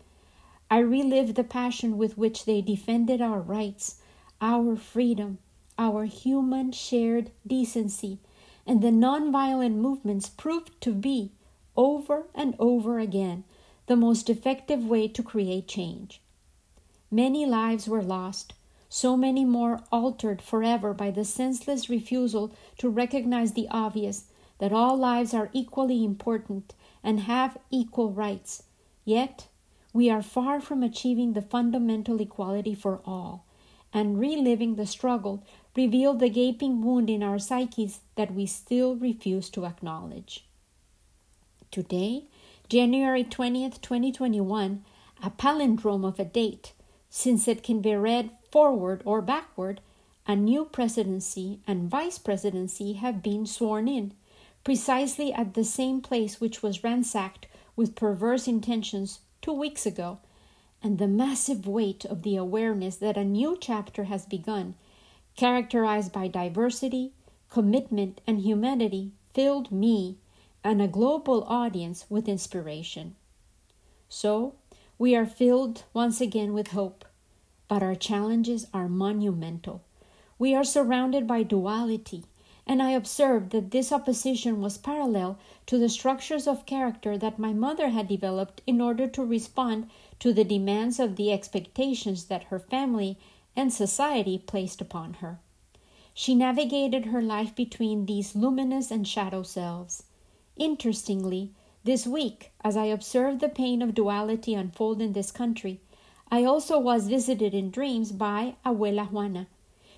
I 0.70 0.78
relived 0.78 1.34
the 1.34 1.44
passion 1.44 1.98
with 1.98 2.16
which 2.16 2.46
they 2.46 2.62
defended 2.62 3.20
our 3.20 3.42
rights, 3.42 4.00
our 4.40 4.76
freedom, 4.76 5.40
our 5.76 6.06
human 6.06 6.72
shared 6.72 7.32
decency, 7.46 8.18
and 8.68 8.82
the 8.82 8.90
nonviolent 8.90 9.76
movements 9.76 10.28
proved 10.28 10.78
to 10.82 10.92
be, 10.92 11.32
over 11.74 12.26
and 12.34 12.54
over 12.58 12.98
again, 12.98 13.42
the 13.86 13.96
most 13.96 14.28
effective 14.28 14.84
way 14.84 15.08
to 15.08 15.22
create 15.22 15.66
change. 15.66 16.20
Many 17.10 17.46
lives 17.46 17.88
were 17.88 18.02
lost, 18.02 18.52
so 18.90 19.16
many 19.16 19.46
more 19.46 19.80
altered 19.90 20.42
forever 20.42 20.92
by 20.92 21.10
the 21.10 21.24
senseless 21.24 21.88
refusal 21.88 22.52
to 22.76 22.90
recognize 22.90 23.54
the 23.54 23.68
obvious 23.70 24.26
that 24.58 24.72
all 24.72 24.98
lives 24.98 25.32
are 25.32 25.48
equally 25.54 26.04
important 26.04 26.74
and 27.02 27.20
have 27.20 27.56
equal 27.70 28.10
rights. 28.10 28.64
Yet, 29.04 29.48
we 29.94 30.10
are 30.10 30.22
far 30.22 30.60
from 30.60 30.82
achieving 30.82 31.32
the 31.32 31.40
fundamental 31.40 32.20
equality 32.20 32.74
for 32.74 33.00
all, 33.06 33.46
and 33.94 34.20
reliving 34.20 34.74
the 34.74 34.86
struggle 34.86 35.42
revealed 35.78 36.18
the 36.18 36.28
gaping 36.28 36.82
wound 36.82 37.08
in 37.08 37.22
our 37.22 37.38
psyches 37.38 38.00
that 38.16 38.34
we 38.34 38.44
still 38.44 38.96
refuse 38.96 39.48
to 39.48 39.64
acknowledge. 39.64 40.44
Today, 41.70 42.24
January 42.68 43.22
20th, 43.22 43.80
2021, 43.80 44.84
a 45.22 45.30
palindrome 45.30 46.04
of 46.04 46.18
a 46.18 46.24
date 46.24 46.72
since 47.08 47.46
it 47.46 47.62
can 47.62 47.80
be 47.80 47.94
read 47.94 48.28
forward 48.50 49.02
or 49.04 49.22
backward, 49.22 49.80
a 50.26 50.34
new 50.34 50.64
presidency 50.64 51.60
and 51.64 51.88
vice 51.88 52.18
presidency 52.18 52.94
have 52.94 53.22
been 53.22 53.46
sworn 53.46 53.86
in, 53.86 54.12
precisely 54.64 55.32
at 55.32 55.54
the 55.54 55.62
same 55.62 56.00
place 56.00 56.40
which 56.40 56.60
was 56.60 56.82
ransacked 56.82 57.46
with 57.76 57.94
perverse 57.94 58.48
intentions 58.48 59.20
two 59.40 59.52
weeks 59.52 59.86
ago, 59.86 60.18
and 60.82 60.98
the 60.98 61.06
massive 61.06 61.68
weight 61.68 62.04
of 62.04 62.24
the 62.24 62.34
awareness 62.34 62.96
that 62.96 63.16
a 63.16 63.22
new 63.22 63.56
chapter 63.60 64.04
has 64.04 64.26
begun, 64.26 64.74
characterized 65.38 66.10
by 66.10 66.26
diversity, 66.26 67.12
commitment, 67.48 68.20
and 68.26 68.40
humanity, 68.40 69.12
filled 69.32 69.70
me 69.70 70.16
and 70.64 70.82
a 70.82 70.88
global 70.88 71.44
audience 71.44 72.04
with 72.10 72.28
inspiration. 72.28 73.14
So, 74.08 74.56
we 74.98 75.14
are 75.14 75.24
filled 75.24 75.84
once 75.94 76.20
again 76.20 76.54
with 76.54 76.72
hope, 76.72 77.04
but 77.68 77.84
our 77.84 77.94
challenges 77.94 78.66
are 78.74 78.88
monumental. 78.88 79.84
We 80.40 80.56
are 80.56 80.64
surrounded 80.64 81.28
by 81.28 81.44
duality, 81.44 82.24
and 82.66 82.82
I 82.82 82.90
observed 82.90 83.50
that 83.50 83.70
this 83.70 83.92
opposition 83.92 84.60
was 84.60 84.76
parallel 84.76 85.38
to 85.66 85.78
the 85.78 85.88
structures 85.88 86.48
of 86.48 86.66
character 86.66 87.16
that 87.16 87.38
my 87.38 87.52
mother 87.52 87.90
had 87.90 88.08
developed 88.08 88.60
in 88.66 88.80
order 88.80 89.06
to 89.06 89.24
respond 89.24 89.88
to 90.18 90.32
the 90.32 90.42
demands 90.42 90.98
of 90.98 91.14
the 91.14 91.32
expectations 91.32 92.24
that 92.24 92.44
her 92.50 92.58
family 92.58 93.20
and 93.58 93.72
society 93.72 94.38
placed 94.38 94.80
upon 94.80 95.14
her. 95.14 95.40
She 96.14 96.36
navigated 96.36 97.06
her 97.06 97.20
life 97.20 97.56
between 97.56 98.06
these 98.06 98.36
luminous 98.36 98.92
and 98.92 99.06
shadow 99.06 99.42
selves. 99.42 100.04
Interestingly, 100.56 101.50
this 101.82 102.06
week, 102.06 102.52
as 102.62 102.76
I 102.76 102.84
observed 102.84 103.40
the 103.40 103.48
pain 103.48 103.82
of 103.82 103.96
duality 103.96 104.54
unfold 104.54 105.02
in 105.02 105.12
this 105.12 105.32
country, 105.32 105.80
I 106.30 106.44
also 106.44 106.78
was 106.78 107.08
visited 107.08 107.52
in 107.52 107.72
dreams 107.72 108.12
by 108.12 108.54
Abuela 108.64 109.10
Juana. 109.10 109.48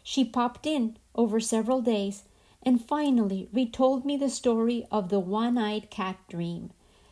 She 0.02 0.24
popped 0.24 0.66
in 0.66 0.96
over 1.14 1.38
several 1.38 1.82
days 1.82 2.22
and 2.62 2.82
finally 2.82 3.50
retold 3.52 4.06
me 4.06 4.16
the 4.16 4.30
story 4.30 4.86
of 4.90 5.10
the 5.10 5.20
one 5.20 5.58
eyed 5.58 5.90
cat 5.90 6.16
dream, 6.30 6.70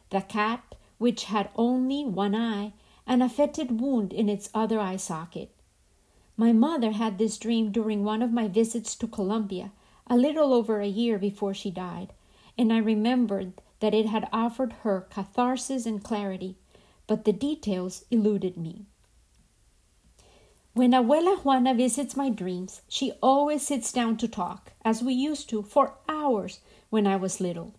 the 0.09 0.23
cat 0.23 0.75
which 0.97 1.25
had 1.25 1.51
only 1.57 2.07
one 2.07 2.35
eye 2.35 2.73
and 3.07 3.23
a 3.23 3.29
fetid 3.29 3.83
wound 3.83 4.15
in 4.15 4.31
its 4.31 4.49
other 4.55 4.81
eye 4.81 4.97
socket. 4.97 5.51
My 6.41 6.53
mother 6.53 6.93
had 6.93 7.19
this 7.19 7.37
dream 7.37 7.73
during 7.73 8.05
one 8.05 8.23
of 8.23 8.33
my 8.33 8.47
visits 8.47 8.95
to 8.95 9.09
Colombia, 9.09 9.73
a 10.07 10.17
little 10.17 10.55
over 10.55 10.81
a 10.81 10.87
year 10.87 11.19
before 11.19 11.53
she 11.53 11.69
died, 11.69 12.13
and 12.57 12.73
I 12.73 12.79
remembered 12.79 13.55
that 13.81 13.93
it 13.93 14.07
had 14.07 14.29
offered 14.33 14.73
her 14.85 15.09
catharsis 15.11 15.85
and 15.85 16.03
clarity, 16.03 16.55
but 17.09 17.25
the 17.25 17.33
details 17.33 18.05
eluded 18.13 18.57
me. 18.57 18.87
When 20.75 20.93
Abuela 20.93 21.43
Juana 21.43 21.75
visits 21.75 22.17
my 22.17 22.31
dreams, 22.31 22.83
she 22.89 23.15
always 23.21 23.67
sits 23.67 23.91
down 23.91 24.17
to 24.19 24.29
talk, 24.29 24.75
as 24.85 25.03
we 25.03 25.15
used 25.15 25.49
to, 25.51 25.63
for 25.63 25.95
hours 26.09 26.61
when 26.89 27.05
I 27.05 27.17
was 27.17 27.41
little. 27.41 27.75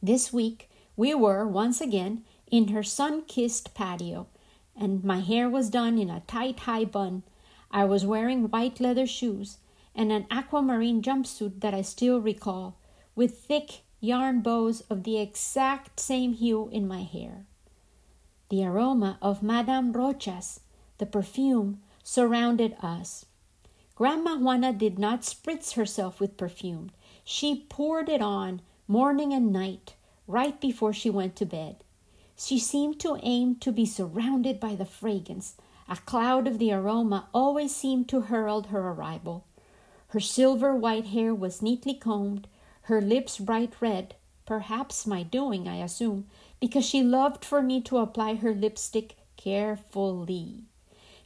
This 0.00 0.32
week, 0.32 0.70
we 0.96 1.14
were, 1.14 1.48
once 1.48 1.80
again, 1.80 2.22
in 2.48 2.68
her 2.68 2.84
sun 2.84 3.22
kissed 3.22 3.74
patio, 3.74 4.28
and 4.76 5.02
my 5.02 5.18
hair 5.18 5.48
was 5.48 5.68
done 5.68 5.98
in 5.98 6.10
a 6.10 6.22
tight 6.28 6.60
high 6.60 6.84
bun. 6.84 7.24
I 7.70 7.84
was 7.84 8.04
wearing 8.04 8.48
white 8.48 8.80
leather 8.80 9.06
shoes 9.06 9.58
and 9.94 10.10
an 10.10 10.26
aquamarine 10.30 11.02
jumpsuit 11.02 11.60
that 11.60 11.74
I 11.74 11.82
still 11.82 12.20
recall, 12.20 12.76
with 13.14 13.38
thick 13.38 13.82
yarn 14.00 14.40
bows 14.40 14.80
of 14.82 15.04
the 15.04 15.18
exact 15.18 16.00
same 16.00 16.32
hue 16.32 16.68
in 16.72 16.88
my 16.88 17.02
hair. 17.02 17.46
The 18.48 18.64
aroma 18.64 19.18
of 19.22 19.42
Madame 19.42 19.92
Rochas, 19.92 20.60
the 20.98 21.06
perfume, 21.06 21.80
surrounded 22.02 22.76
us. 22.82 23.26
Grandma 23.94 24.36
Juana 24.36 24.72
did 24.72 24.98
not 24.98 25.22
spritz 25.22 25.74
herself 25.74 26.20
with 26.20 26.36
perfume. 26.36 26.90
She 27.22 27.66
poured 27.68 28.08
it 28.08 28.22
on 28.22 28.62
morning 28.88 29.32
and 29.32 29.52
night, 29.52 29.94
right 30.26 30.60
before 30.60 30.92
she 30.92 31.10
went 31.10 31.36
to 31.36 31.46
bed. 31.46 31.84
She 32.36 32.58
seemed 32.58 32.98
to 33.00 33.18
aim 33.22 33.56
to 33.56 33.70
be 33.70 33.84
surrounded 33.84 34.58
by 34.58 34.74
the 34.74 34.86
fragrance. 34.86 35.56
A 35.90 35.96
cloud 35.96 36.46
of 36.46 36.60
the 36.60 36.72
aroma 36.72 37.28
always 37.34 37.74
seemed 37.74 38.08
to 38.10 38.20
herald 38.20 38.66
her 38.66 38.92
arrival. 38.92 39.44
Her 40.10 40.20
silver 40.20 40.72
white 40.72 41.06
hair 41.06 41.34
was 41.34 41.62
neatly 41.62 41.94
combed, 41.94 42.46
her 42.82 43.02
lips 43.02 43.38
bright 43.38 43.72
red, 43.80 44.14
perhaps 44.46 45.04
my 45.04 45.24
doing, 45.24 45.66
I 45.66 45.78
assume, 45.78 46.28
because 46.60 46.84
she 46.84 47.02
loved 47.02 47.44
for 47.44 47.60
me 47.60 47.80
to 47.82 47.98
apply 47.98 48.36
her 48.36 48.54
lipstick 48.54 49.16
carefully. 49.36 50.62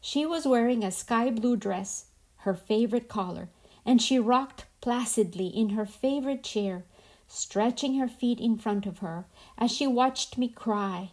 She 0.00 0.24
was 0.24 0.46
wearing 0.46 0.82
a 0.82 0.90
sky 0.90 1.30
blue 1.30 1.56
dress, 1.56 2.06
her 2.38 2.54
favorite 2.54 3.06
color, 3.06 3.50
and 3.84 4.00
she 4.00 4.18
rocked 4.18 4.64
placidly 4.80 5.48
in 5.48 5.70
her 5.70 5.84
favorite 5.84 6.42
chair, 6.42 6.84
stretching 7.28 7.96
her 7.96 8.08
feet 8.08 8.40
in 8.40 8.56
front 8.56 8.86
of 8.86 9.00
her 9.00 9.26
as 9.58 9.70
she 9.70 9.86
watched 9.86 10.38
me 10.38 10.48
cry 10.48 11.10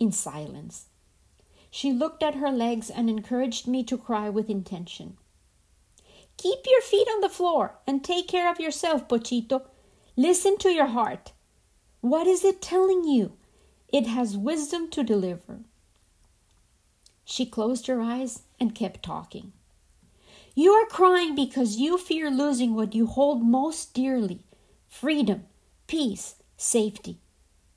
in 0.00 0.10
silence. 0.10 0.86
She 1.70 1.92
looked 1.92 2.22
at 2.22 2.36
her 2.36 2.50
legs 2.50 2.90
and 2.90 3.08
encouraged 3.10 3.66
me 3.66 3.84
to 3.84 3.98
cry 3.98 4.28
with 4.28 4.48
intention. 4.48 5.16
Keep 6.36 6.60
your 6.66 6.80
feet 6.80 7.08
on 7.08 7.20
the 7.20 7.28
floor 7.28 7.78
and 7.86 8.02
take 8.02 8.28
care 8.28 8.50
of 8.50 8.60
yourself, 8.60 9.08
Pochito. 9.08 9.62
Listen 10.16 10.56
to 10.58 10.70
your 10.70 10.86
heart. 10.86 11.32
What 12.00 12.26
is 12.26 12.44
it 12.44 12.62
telling 12.62 13.04
you? 13.04 13.32
It 13.92 14.06
has 14.06 14.36
wisdom 14.36 14.88
to 14.90 15.02
deliver. 15.02 15.60
She 17.24 17.44
closed 17.44 17.86
her 17.88 18.00
eyes 18.00 18.42
and 18.60 18.74
kept 18.74 19.02
talking. 19.02 19.52
You 20.54 20.72
are 20.72 20.86
crying 20.86 21.34
because 21.34 21.76
you 21.76 21.98
fear 21.98 22.30
losing 22.30 22.74
what 22.74 22.94
you 22.94 23.06
hold 23.06 23.42
most 23.42 23.94
dearly 23.94 24.44
freedom, 24.88 25.44
peace, 25.86 26.36
safety. 26.56 27.18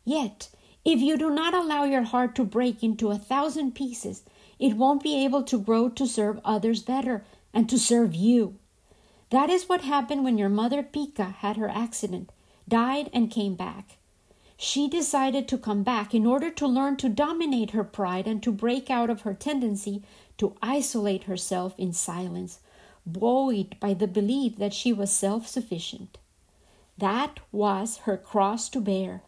Yet, 0.05 0.49
if 0.83 0.99
you 0.99 1.17
do 1.17 1.29
not 1.29 1.53
allow 1.53 1.83
your 1.83 2.03
heart 2.03 2.35
to 2.35 2.43
break 2.43 2.83
into 2.83 3.11
a 3.11 3.17
thousand 3.17 3.75
pieces, 3.75 4.23
it 4.59 4.77
won't 4.77 5.03
be 5.03 5.23
able 5.23 5.43
to 5.43 5.59
grow 5.59 5.89
to 5.89 6.07
serve 6.07 6.39
others 6.43 6.81
better 6.81 7.23
and 7.53 7.69
to 7.69 7.77
serve 7.77 8.15
you. 8.15 8.55
That 9.29 9.49
is 9.49 9.69
what 9.69 9.81
happened 9.81 10.23
when 10.23 10.37
your 10.37 10.49
mother 10.49 10.83
Pika 10.83 11.35
had 11.35 11.57
her 11.57 11.69
accident, 11.69 12.31
died, 12.67 13.09
and 13.13 13.31
came 13.31 13.55
back. 13.55 13.97
She 14.57 14.87
decided 14.87 15.47
to 15.47 15.57
come 15.57 15.83
back 15.83 16.13
in 16.13 16.25
order 16.25 16.51
to 16.51 16.67
learn 16.67 16.97
to 16.97 17.09
dominate 17.09 17.71
her 17.71 17.83
pride 17.83 18.27
and 18.27 18.43
to 18.43 18.51
break 18.51 18.89
out 18.89 19.09
of 19.09 19.21
her 19.21 19.33
tendency 19.33 20.03
to 20.37 20.55
isolate 20.61 21.23
herself 21.23 21.73
in 21.79 21.93
silence, 21.93 22.59
buoyed 23.05 23.75
by 23.79 23.93
the 23.93 24.07
belief 24.07 24.57
that 24.57 24.73
she 24.73 24.93
was 24.93 25.11
self 25.11 25.47
sufficient. 25.47 26.17
That 26.97 27.39
was 27.51 27.97
her 28.05 28.17
cross 28.17 28.69
to 28.69 28.81
bear, 28.81 29.23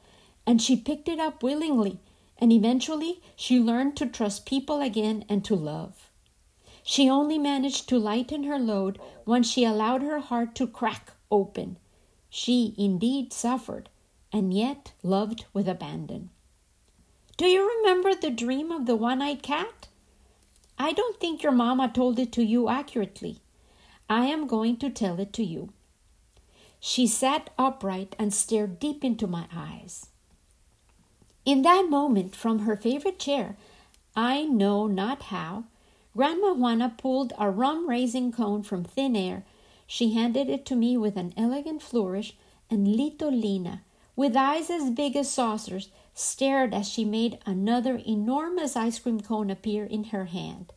and 0.45 0.61
she 0.61 0.75
picked 0.75 1.07
it 1.07 1.19
up 1.19 1.41
willingly, 1.43 1.99
and 2.37 2.51
eventually 2.51 3.21
she 3.35 3.59
learned 3.59 3.95
to 3.97 4.05
trust 4.05 4.45
people 4.45 4.81
again 4.81 5.23
and 5.29 5.45
to 5.45 5.55
love. 5.55 6.09
She 6.83 7.09
only 7.09 7.37
managed 7.37 7.87
to 7.89 7.97
lighten 7.97 8.43
her 8.43 8.59
load 8.59 8.99
when 9.23 9.43
she 9.43 9.63
allowed 9.63 10.01
her 10.01 10.19
heart 10.19 10.53
to 10.55 10.67
crack 10.67 11.13
open. 11.31 11.77
She 12.29 12.75
indeed 12.77 13.31
suffered, 13.31 13.89
and 14.31 14.53
yet 14.53 14.91
loved 15.01 15.45
with 15.53 15.69
abandon. 15.69 16.29
Do 17.37 17.45
you 17.45 17.67
remember 17.77 18.13
the 18.13 18.29
dream 18.29 18.71
of 18.71 18.85
the 18.85 18.95
one 18.95 19.21
eyed 19.21 19.41
cat? 19.41 19.87
I 20.77 20.91
don't 20.91 21.19
think 21.19 21.41
your 21.41 21.51
mamma 21.51 21.91
told 21.93 22.19
it 22.19 22.31
to 22.33 22.43
you 22.43 22.67
accurately. 22.67 23.39
I 24.09 24.25
am 24.25 24.47
going 24.47 24.77
to 24.77 24.89
tell 24.89 25.19
it 25.19 25.31
to 25.33 25.43
you. 25.43 25.71
She 26.79 27.07
sat 27.07 27.49
upright 27.57 28.15
and 28.19 28.33
stared 28.33 28.79
deep 28.79 29.03
into 29.03 29.25
my 29.25 29.45
eyes. 29.55 30.07
In 31.45 31.61
that 31.63 31.89
moment, 31.89 32.35
from 32.35 32.59
her 32.59 32.77
favorite 32.77 33.19
chair, 33.19 33.57
I 34.15 34.43
know 34.43 34.87
not 34.87 35.23
how, 35.23 35.65
Grandma 36.15 36.53
Juana 36.53 36.93
pulled 36.97 37.33
a 37.37 37.49
rum 37.49 37.89
raisin 37.89 38.31
cone 38.31 38.63
from 38.63 38.83
thin 38.83 39.15
air. 39.15 39.43
She 39.85 40.13
handed 40.13 40.49
it 40.49 40.65
to 40.67 40.75
me 40.75 40.95
with 40.95 41.17
an 41.17 41.33
elegant 41.35 41.81
flourish, 41.81 42.35
and 42.69 42.87
Lito 42.87 43.29
Lina, 43.29 43.81
with 44.15 44.37
eyes 44.37 44.69
as 44.69 44.89
big 44.91 45.15
as 45.17 45.29
saucers, 45.29 45.89
stared 46.13 46.73
as 46.73 46.87
she 46.87 47.03
made 47.03 47.39
another 47.45 47.99
enormous 48.07 48.75
ice 48.77 48.99
cream 48.99 49.19
cone 49.19 49.49
appear 49.49 49.83
in 49.83 50.05
her 50.05 50.25
hand. 50.25 50.71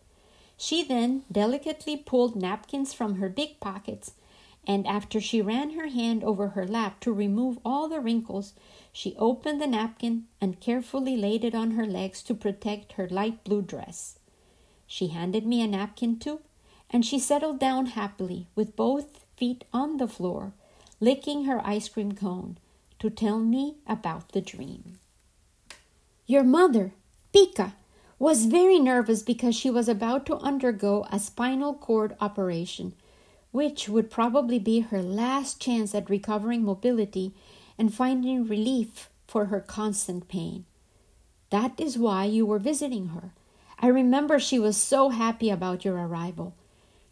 She 0.56 0.82
then 0.82 1.24
delicately 1.30 1.96
pulled 1.96 2.34
napkins 2.34 2.92
from 2.92 3.16
her 3.16 3.28
big 3.28 3.60
pockets, 3.60 4.14
and 4.66 4.86
after 4.86 5.20
she 5.20 5.40
ran 5.40 5.70
her 5.70 5.88
hand 5.88 6.24
over 6.24 6.48
her 6.48 6.66
lap 6.66 7.00
to 7.00 7.12
remove 7.12 7.58
all 7.64 7.88
the 7.88 8.00
wrinkles, 8.00 8.52
she 8.92 9.14
opened 9.18 9.60
the 9.60 9.66
napkin 9.66 10.24
and 10.40 10.60
carefully 10.60 11.16
laid 11.16 11.44
it 11.44 11.54
on 11.54 11.72
her 11.72 11.86
legs 11.86 12.22
to 12.22 12.34
protect 12.34 12.92
her 12.92 13.08
light 13.08 13.44
blue 13.44 13.62
dress. 13.62 14.18
She 14.86 15.08
handed 15.08 15.46
me 15.46 15.62
a 15.62 15.66
napkin 15.66 16.18
too, 16.18 16.40
and 16.90 17.04
she 17.04 17.18
settled 17.18 17.58
down 17.58 17.86
happily 17.86 18.46
with 18.54 18.76
both 18.76 19.24
feet 19.36 19.64
on 19.72 19.98
the 19.98 20.08
floor, 20.08 20.52
licking 21.00 21.44
her 21.44 21.64
ice 21.66 21.88
cream 21.88 22.12
cone, 22.12 22.58
to 22.98 23.10
tell 23.10 23.38
me 23.38 23.76
about 23.86 24.32
the 24.32 24.40
dream. 24.40 24.98
Your 26.26 26.42
mother, 26.42 26.92
Pika, 27.32 27.74
was 28.18 28.46
very 28.46 28.78
nervous 28.78 29.22
because 29.22 29.54
she 29.54 29.70
was 29.70 29.88
about 29.88 30.24
to 30.26 30.36
undergo 30.38 31.06
a 31.12 31.18
spinal 31.18 31.74
cord 31.74 32.16
operation, 32.20 32.94
which 33.56 33.88
would 33.88 34.10
probably 34.10 34.58
be 34.58 34.80
her 34.80 35.00
last 35.02 35.58
chance 35.58 35.94
at 35.94 36.10
recovering 36.10 36.62
mobility 36.62 37.32
and 37.78 37.94
finding 37.94 38.46
relief 38.46 39.08
for 39.26 39.46
her 39.46 39.60
constant 39.60 40.28
pain. 40.28 40.66
That 41.48 41.72
is 41.80 41.96
why 41.96 42.24
you 42.24 42.44
were 42.44 42.58
visiting 42.58 43.08
her 43.08 43.32
I 43.78 43.88
remember 43.88 44.38
she 44.38 44.58
was 44.58 44.76
so 44.76 45.10
happy 45.10 45.50
about 45.50 45.84
your 45.84 45.96
arrival. 45.96 46.54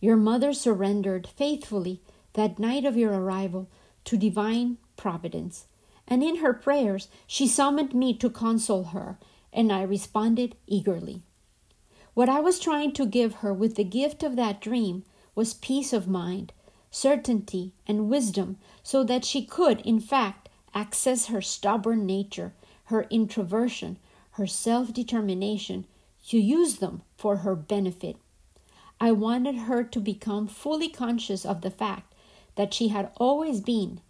Your 0.01 0.17
mother 0.17 0.53
surrendered 0.53 1.27
faithfully 1.27 2.01
that 2.33 2.59
night 2.59 2.85
of 2.85 2.97
your 2.97 3.13
arrival 3.13 3.69
to 4.05 4.17
divine 4.17 4.79
providence, 4.97 5.67
and 6.09 6.23
in 6.23 6.37
her 6.37 6.55
prayers 6.55 7.09
she 7.27 7.47
summoned 7.47 7.95
me 7.95 8.15
to 8.15 8.31
console 8.31 8.85
her, 8.85 9.19
and 9.53 9.71
I 9.71 9.83
responded 9.83 10.57
eagerly. 10.67 11.23
What 12.15 12.29
I 12.29 12.41
was 12.41 12.59
trying 12.59 12.93
to 12.93 13.07
give 13.07 13.37
her 13.37 13.53
with 13.53 13.77
the 13.77 13.85
gift 13.85 14.23
of 14.23 14.37
that 14.37 14.61
dream 14.61 15.05
was 15.35 15.55
peace 15.55 15.93
of 15.93 16.07
mind, 16.09 16.53
certainty, 16.91 17.73
and 17.87 18.09
wisdom, 18.09 18.59
so 18.83 19.03
that 19.05 19.25
she 19.25 19.45
could, 19.45 19.81
in 19.81 20.01
fact, 20.01 20.49
access 20.75 21.27
her 21.27 21.41
stubborn 21.41 22.07
nature, 22.07 22.53
her 22.85 23.07
introversion, 23.11 23.99
her 24.33 24.47
self 24.47 24.93
determination, 24.93 25.87
to 26.29 26.39
use 26.39 26.77
them 26.77 27.03
for 27.17 27.39
her 27.39 27.55
benefit. 27.55 28.17
I 29.01 29.13
wanted 29.13 29.57
her 29.57 29.85
to 29.85 30.01
become 30.01 30.47
fully 30.47 30.89
conscious 30.89 31.45
of 31.45 31.61
the 31.61 31.71
fact 31.71 32.15
that 32.57 32.73
she 32.73 32.89
had 32.89 33.11
always 33.17 33.61
been, 33.61 34.01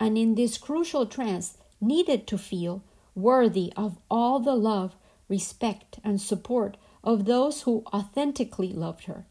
and 0.00 0.18
in 0.18 0.34
this 0.34 0.58
crucial 0.58 1.06
trance 1.06 1.56
needed 1.80 2.26
to 2.26 2.38
feel 2.38 2.82
worthy 3.14 3.72
of 3.76 3.98
all 4.10 4.40
the 4.40 4.54
love, 4.54 4.96
respect, 5.28 5.98
and 6.02 6.20
support 6.20 6.76
of 7.02 7.24
those 7.24 7.62
who 7.62 7.84
authentically 7.92 8.72
loved 8.72 9.04
her. 9.04 9.24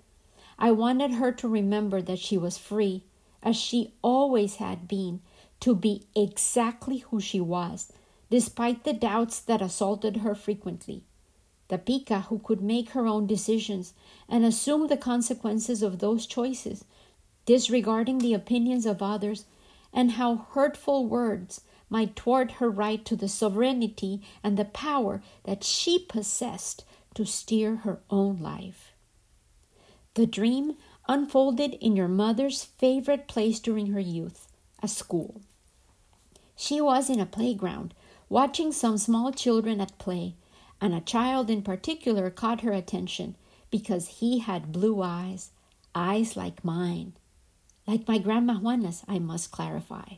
I 0.58 0.72
wanted 0.72 1.14
her 1.14 1.32
to 1.32 1.48
remember 1.48 2.02
that 2.02 2.20
she 2.20 2.38
was 2.38 2.58
free, 2.58 3.04
as 3.42 3.56
she 3.56 3.94
always 4.02 4.56
had 4.56 4.88
been, 4.88 5.22
to 5.60 5.76
be 5.76 6.04
exactly 6.16 7.00
who 7.00 7.20
she 7.20 7.40
was, 7.40 7.92
despite 8.30 8.84
the 8.84 8.94
doubts 8.94 9.40
that 9.40 9.62
assaulted 9.62 10.18
her 10.18 10.36
frequently 10.36 11.04
the 11.74 11.80
Pika 11.80 12.26
who 12.26 12.38
could 12.38 12.62
make 12.62 12.92
her 12.92 13.08
own 13.08 13.26
decisions 13.26 13.96
and 14.30 14.46
assume 14.46 14.88
the 14.88 14.98
consequences 14.98 15.82
of 15.82 15.98
those 15.98 16.28
choices, 16.28 16.86
disregarding 17.48 18.20
the 18.20 18.34
opinions 18.34 18.86
of 18.86 19.02
others, 19.02 19.46
and 19.92 20.12
how 20.12 20.46
hurtful 20.52 21.08
words 21.08 21.62
might 21.90 22.16
thwart 22.16 22.54
her 22.54 22.70
right 22.70 23.04
to 23.06 23.16
the 23.16 23.28
sovereignty 23.28 24.22
and 24.44 24.56
the 24.56 24.66
power 24.66 25.24
that 25.46 25.64
she 25.64 25.98
possessed 25.98 26.84
to 27.16 27.26
steer 27.26 27.78
her 27.78 28.00
own 28.10 28.40
life. 28.40 28.93
The 30.16 30.28
dream 30.28 30.78
unfolded 31.08 31.74
in 31.76 31.96
your 31.96 32.08
mother's 32.08 32.64
favorite 32.64 33.28
place 33.28 33.60
during 33.60 33.88
her 33.88 34.00
youth, 34.00 34.48
a 34.82 34.88
school. 34.88 35.42
She 36.56 36.80
was 36.80 37.10
in 37.10 37.20
a 37.20 37.26
playground, 37.26 37.94
watching 38.30 38.72
some 38.72 38.98
small 38.98 39.32
children 39.32 39.82
at 39.82 39.98
play 39.98 40.36
and 40.84 40.94
a 40.94 41.00
child 41.00 41.50
in 41.50 41.62
particular 41.62 42.30
caught 42.30 42.60
her 42.60 42.74
attention 42.74 43.38
because 43.72 44.20
he 44.20 44.40
had 44.40 44.74
blue 44.74 45.02
eyes, 45.02 45.52
eyes 45.96 46.36
like 46.36 46.66
mine. 46.66 47.14
Like 47.88 48.06
my 48.06 48.18
Grandma 48.18 48.56
Juana's, 48.56 49.02
I 49.08 49.18
must 49.18 49.50
clarify. 49.50 50.16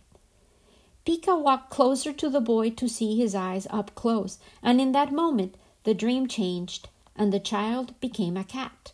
Pika 1.05 1.39
walked 1.39 1.69
closer 1.69 2.11
to 2.13 2.31
the 2.31 2.41
boy 2.41 2.71
to 2.71 2.89
see 2.89 3.15
his 3.15 3.35
eyes 3.35 3.67
up 3.69 3.93
close, 3.93 4.39
and 4.63 4.81
in 4.81 4.91
that 4.93 5.13
moment 5.13 5.53
the 5.83 5.93
dream 5.93 6.27
changed, 6.27 6.89
and 7.15 7.31
the 7.31 7.39
child 7.39 7.93
became 7.99 8.35
a 8.35 8.43
cat. 8.43 8.91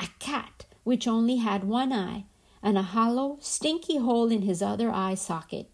A 0.00 0.08
cat 0.18 0.64
which 0.82 1.06
only 1.06 1.36
had 1.36 1.64
one 1.64 1.92
eye 1.92 2.24
and 2.62 2.78
a 2.78 2.82
hollow, 2.82 3.36
stinky 3.40 3.98
hole 3.98 4.30
in 4.30 4.42
his 4.42 4.62
other 4.62 4.90
eye 4.90 5.14
socket. 5.14 5.70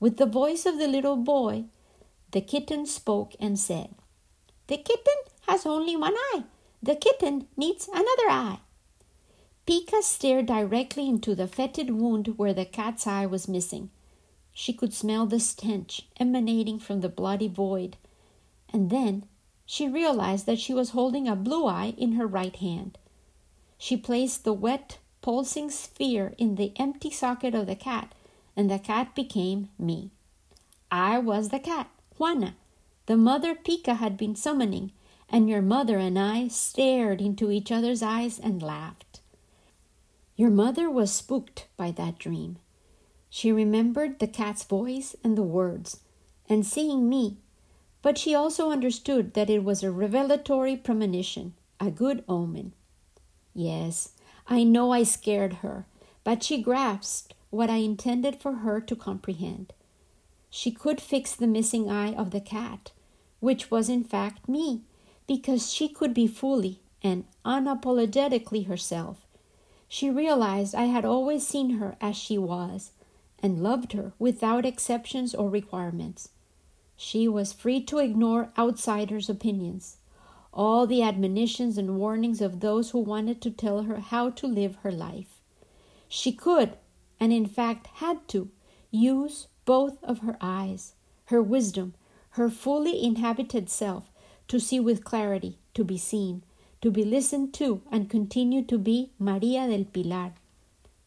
With 0.00 0.16
the 0.16 0.26
voice 0.26 0.66
of 0.66 0.78
the 0.78 0.88
little 0.88 1.16
boy, 1.16 1.66
the 2.32 2.40
kitten 2.40 2.86
spoke 2.86 3.34
and 3.38 3.58
said, 3.58 3.94
the 4.68 4.78
kitten 4.78 5.14
has 5.46 5.64
only 5.64 5.96
one 5.96 6.14
eye. 6.16 6.44
The 6.82 6.96
kitten 6.96 7.46
needs 7.56 7.88
another 7.88 8.28
eye. 8.28 8.60
Pika 9.66 10.02
stared 10.02 10.46
directly 10.46 11.08
into 11.08 11.34
the 11.34 11.46
fetid 11.46 11.90
wound 11.90 12.38
where 12.38 12.54
the 12.54 12.64
cat's 12.64 13.06
eye 13.06 13.26
was 13.26 13.48
missing. 13.48 13.90
She 14.52 14.72
could 14.72 14.94
smell 14.94 15.26
the 15.26 15.40
stench 15.40 16.08
emanating 16.18 16.78
from 16.78 17.00
the 17.00 17.08
bloody 17.08 17.48
void. 17.48 17.96
And 18.72 18.90
then 18.90 19.26
she 19.64 19.88
realized 19.88 20.46
that 20.46 20.58
she 20.58 20.74
was 20.74 20.90
holding 20.90 21.28
a 21.28 21.36
blue 21.36 21.66
eye 21.66 21.94
in 21.96 22.12
her 22.12 22.26
right 22.26 22.56
hand. 22.56 22.98
She 23.78 23.96
placed 23.96 24.44
the 24.44 24.52
wet, 24.52 24.98
pulsing 25.20 25.70
sphere 25.70 26.34
in 26.38 26.54
the 26.54 26.72
empty 26.76 27.10
socket 27.10 27.54
of 27.54 27.66
the 27.66 27.76
cat, 27.76 28.14
and 28.56 28.70
the 28.70 28.78
cat 28.78 29.14
became 29.14 29.68
me. 29.78 30.10
I 30.90 31.18
was 31.18 31.48
the 31.50 31.58
cat, 31.58 31.90
Juana, 32.18 32.56
the 33.06 33.16
mother 33.16 33.54
Pika 33.54 33.96
had 33.96 34.16
been 34.16 34.34
summoning, 34.34 34.92
and 35.28 35.48
your 35.48 35.62
mother 35.62 35.98
and 35.98 36.18
I 36.18 36.48
stared 36.48 37.20
into 37.20 37.50
each 37.50 37.70
other's 37.70 38.02
eyes 38.02 38.38
and 38.38 38.62
laughed. 38.62 39.20
Your 40.36 40.50
mother 40.50 40.90
was 40.90 41.12
spooked 41.12 41.66
by 41.76 41.90
that 41.92 42.18
dream. 42.18 42.58
She 43.28 43.52
remembered 43.52 44.18
the 44.18 44.26
cat's 44.26 44.64
voice 44.64 45.16
and 45.22 45.36
the 45.36 45.42
words, 45.42 46.00
and 46.48 46.64
seeing 46.64 47.08
me, 47.08 47.38
but 48.02 48.18
she 48.18 48.34
also 48.34 48.70
understood 48.70 49.34
that 49.34 49.50
it 49.50 49.64
was 49.64 49.82
a 49.82 49.90
revelatory 49.90 50.76
premonition, 50.76 51.54
a 51.80 51.90
good 51.90 52.24
omen. 52.28 52.72
Yes, 53.58 54.10
I 54.46 54.64
know 54.64 54.92
I 54.92 55.02
scared 55.02 55.54
her, 55.54 55.86
but 56.24 56.42
she 56.42 56.60
grasped 56.60 57.32
what 57.48 57.70
I 57.70 57.76
intended 57.76 58.36
for 58.36 58.56
her 58.56 58.82
to 58.82 58.94
comprehend. 58.94 59.72
She 60.50 60.70
could 60.70 61.00
fix 61.00 61.34
the 61.34 61.46
missing 61.46 61.90
eye 61.90 62.12
of 62.12 62.32
the 62.32 62.40
cat, 62.40 62.92
which 63.40 63.70
was 63.70 63.88
in 63.88 64.04
fact 64.04 64.46
me, 64.46 64.82
because 65.26 65.72
she 65.72 65.88
could 65.88 66.12
be 66.12 66.26
fully 66.26 66.80
and 67.02 67.24
unapologetically 67.46 68.66
herself. 68.66 69.26
She 69.88 70.10
realized 70.10 70.74
I 70.74 70.84
had 70.84 71.06
always 71.06 71.46
seen 71.46 71.78
her 71.78 71.96
as 71.98 72.14
she 72.14 72.36
was 72.36 72.92
and 73.38 73.62
loved 73.62 73.94
her 73.94 74.12
without 74.18 74.66
exceptions 74.66 75.34
or 75.34 75.48
requirements. 75.48 76.28
She 76.94 77.26
was 77.26 77.54
free 77.54 77.80
to 77.84 78.00
ignore 78.00 78.52
outsiders' 78.58 79.30
opinions, 79.30 79.96
all 80.56 80.86
the 80.86 81.02
admonitions 81.02 81.76
and 81.76 81.98
warnings 81.98 82.40
of 82.40 82.60
those 82.60 82.90
who 82.90 82.98
wanted 82.98 83.42
to 83.42 83.50
tell 83.50 83.82
her 83.82 84.00
how 84.00 84.30
to 84.30 84.46
live 84.46 84.76
her 84.76 84.90
life. 84.90 85.42
She 86.08 86.32
could, 86.32 86.78
and 87.20 87.30
in 87.30 87.46
fact 87.46 87.88
had 87.98 88.26
to, 88.28 88.50
use 88.90 89.48
both 89.66 90.02
of 90.02 90.20
her 90.20 90.38
eyes, 90.40 90.94
her 91.26 91.42
wisdom, 91.42 91.94
her 92.30 92.48
fully 92.48 93.04
inhabited 93.04 93.68
self, 93.68 94.10
to 94.48 94.58
see 94.58 94.80
with 94.80 95.04
clarity, 95.04 95.58
to 95.74 95.84
be 95.84 95.98
seen, 95.98 96.42
to 96.80 96.90
be 96.90 97.04
listened 97.04 97.52
to, 97.54 97.82
and 97.92 98.08
continue 98.08 98.62
to 98.62 98.78
be 98.78 99.10
Maria 99.18 99.68
del 99.68 99.84
Pilar, 99.84 100.32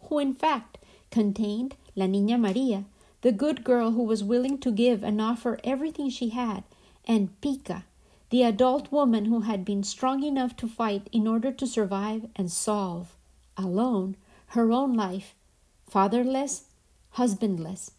who 0.03 0.19
in 0.19 0.33
fact 0.33 0.77
contained 1.09 1.75
La 1.95 2.05
Niña 2.05 2.39
Maria, 2.39 2.85
the 3.21 3.31
good 3.31 3.63
girl 3.63 3.91
who 3.91 4.03
was 4.03 4.23
willing 4.23 4.59
to 4.59 4.71
give 4.71 5.03
and 5.03 5.19
offer 5.19 5.57
everything 5.63 6.09
she 6.09 6.29
had, 6.29 6.63
and 7.05 7.29
Pica, 7.41 7.85
the 8.29 8.43
adult 8.43 8.91
woman 8.91 9.25
who 9.25 9.41
had 9.41 9.65
been 9.65 9.83
strong 9.83 10.23
enough 10.23 10.55
to 10.57 10.67
fight 10.67 11.09
in 11.11 11.27
order 11.27 11.51
to 11.51 11.65
survive 11.65 12.27
and 12.35 12.51
solve, 12.51 13.15
alone, 13.57 14.15
her 14.47 14.71
own 14.71 14.93
life, 14.93 15.35
fatherless, 15.87 16.65
husbandless. 17.11 17.91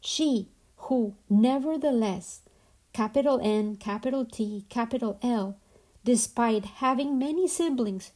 She 0.00 0.48
who, 0.76 1.14
nevertheless, 1.30 2.40
capital 2.92 3.40
N, 3.42 3.76
capital 3.76 4.24
T, 4.24 4.64
capital 4.68 5.18
L, 5.22 5.56
despite 6.04 6.64
having 6.64 7.18
many 7.18 7.48
siblings, 7.48 8.12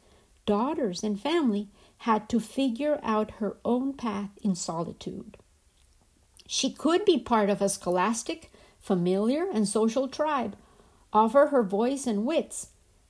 daughters, 0.47 1.03
and 1.03 1.21
family, 1.21 1.69
had 2.03 2.29
to 2.29 2.41
figure 2.41 3.01
out 3.03 3.33
her 3.33 3.57
own 3.65 3.93
path 3.93 4.31
in 4.43 4.55
solitude. 4.55 5.37
She 6.47 6.71
could 6.71 7.05
be 7.05 7.19
part 7.19 7.51
of 7.51 7.61
a 7.61 7.69
scholastic, 7.69 8.51
familiar, 8.79 9.49
and 9.51 9.67
social 9.67 10.09
tribe, 10.09 10.57
offer 11.13 11.49
her 11.49 11.63
voice 11.63 12.07
and 12.07 12.27
wits, 12.27 12.69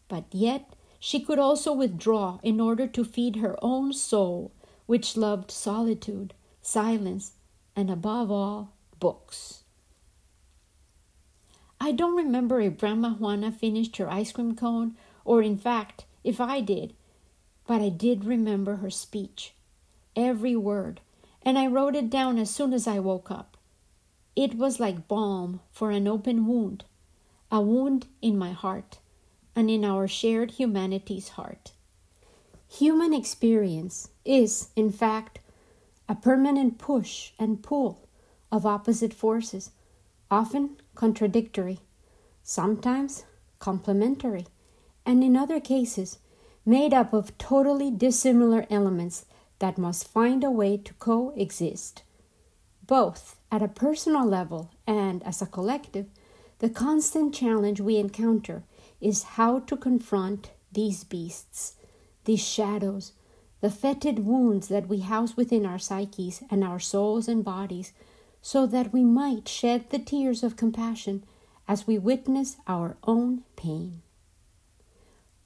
but 0.09 0.25
yet 0.31 0.75
she 1.01 1.21
could 1.21 1.39
also 1.39 1.73
withdraw 1.73 2.39
in 2.43 2.61
order 2.61 2.87
to 2.87 3.05
feed 3.05 3.37
her 3.37 3.57
own 3.63 3.93
soul, 3.93 4.53
which 4.87 5.17
loved 5.17 5.51
solitude, 5.51 6.35
silence, 6.63 7.33
and 7.77 7.91
above 7.91 8.31
all, 8.31 8.73
books. 8.99 9.63
I 11.81 11.93
don't 11.93 12.17
remember 12.17 12.61
if 12.61 12.79
Grandma 12.79 13.11
Juana 13.11 13.53
finished 13.53 13.97
her 13.99 14.11
ice 14.11 14.33
cream 14.33 14.57
cone, 14.57 14.97
or 15.25 15.43
in 15.43 15.57
fact, 15.57 16.05
if 16.25 16.41
I 16.41 16.61
did, 16.61 16.95
but 17.67 17.81
I 17.81 17.89
did 17.89 18.25
remember 18.25 18.77
her 18.77 18.91
speech, 18.91 19.53
every 20.17 20.57
word, 20.57 21.01
and 21.43 21.57
I 21.59 21.67
wrote 21.69 21.95
it 21.95 22.11
down 22.11 22.39
as 22.39 22.51
soon 22.51 22.73
as 22.73 22.89
I 22.89 22.99
woke 22.99 23.31
up. 23.31 23.57
It 24.35 24.57
was 24.57 24.81
like 24.81 25.07
balm 25.07 25.61
for 25.71 25.91
an 25.91 26.09
open 26.09 26.47
wound, 26.47 26.85
a 27.51 27.61
wound 27.61 28.07
in 28.21 28.37
my 28.37 28.53
heart 28.53 28.99
and 29.57 29.71
in 29.71 29.85
our 29.85 30.07
shared 30.07 30.53
humanity's 30.53 31.31
heart. 31.31 31.73
Human 32.69 33.15
experience 33.15 34.11
is, 34.25 34.69
in 34.77 34.93
fact, 34.93 35.41
a 36.09 36.15
permanent 36.15 36.79
push 36.79 37.33
and 37.39 37.63
pull 37.63 38.09
of 38.53 38.67
opposite 38.67 39.15
forces, 39.15 39.71
often 40.31 40.77
contradictory, 40.95 41.81
sometimes 42.43 43.25
complementary, 43.59 44.47
and 45.05 45.25
in 45.25 45.37
other 45.37 45.61
cases, 45.61 46.19
made 46.65 46.93
up 46.93 47.13
of 47.13 47.37
totally 47.39 47.91
dissimilar 47.91 48.67
elements 48.71 49.25
that 49.59 49.79
must 49.79 50.07
find 50.07 50.45
a 50.45 50.51
way 50.51 50.77
to 50.77 50.93
coexist. 50.95 52.03
Both 52.87 53.37
at 53.51 53.63
a 53.63 53.69
personal 53.69 54.27
level 54.27 54.71
and 54.87 55.23
as 55.25 55.43
a 55.43 55.47
collective, 55.47 56.07
the 56.59 56.69
constant 56.69 57.35
challenge 57.35 57.81
we 57.81 57.97
encounter 57.97 58.63
is 59.01 59.23
how 59.23 59.61
to 59.61 59.77
confront 59.77 60.51
these 60.73 61.05
beasts, 61.05 61.75
these 62.25 62.45
shadows, 62.45 63.13
the 63.61 63.71
fetid 63.71 64.21
wounds 64.21 64.69
that 64.69 64.89
we 64.89 65.01
house 65.01 65.37
within 65.37 65.65
our 65.65 65.79
psyches 65.79 66.43
and 66.51 66.63
our 66.63 66.79
souls 66.79 67.29
and 67.29 67.45
bodies, 67.45 67.93
so 68.43 68.67
that 68.67 68.93
we 68.93 69.05
might 69.05 69.49
shed 69.49 69.91
the 69.91 69.99
tears 69.99 70.43
of 70.43 70.57
compassion 70.57 71.25
as 71.67 71.87
we 71.87 71.99
witness 71.99 72.57
our 72.67 72.97
own 73.05 73.43
pain. 73.57 74.01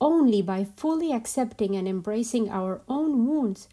Only 0.01 0.43
by 0.43 0.65
fully 0.65 1.13
accepting 1.13 1.77
and 1.77 1.87
embracing 1.87 2.51
our 2.51 2.83
own 2.89 3.27
wounds 3.27 3.69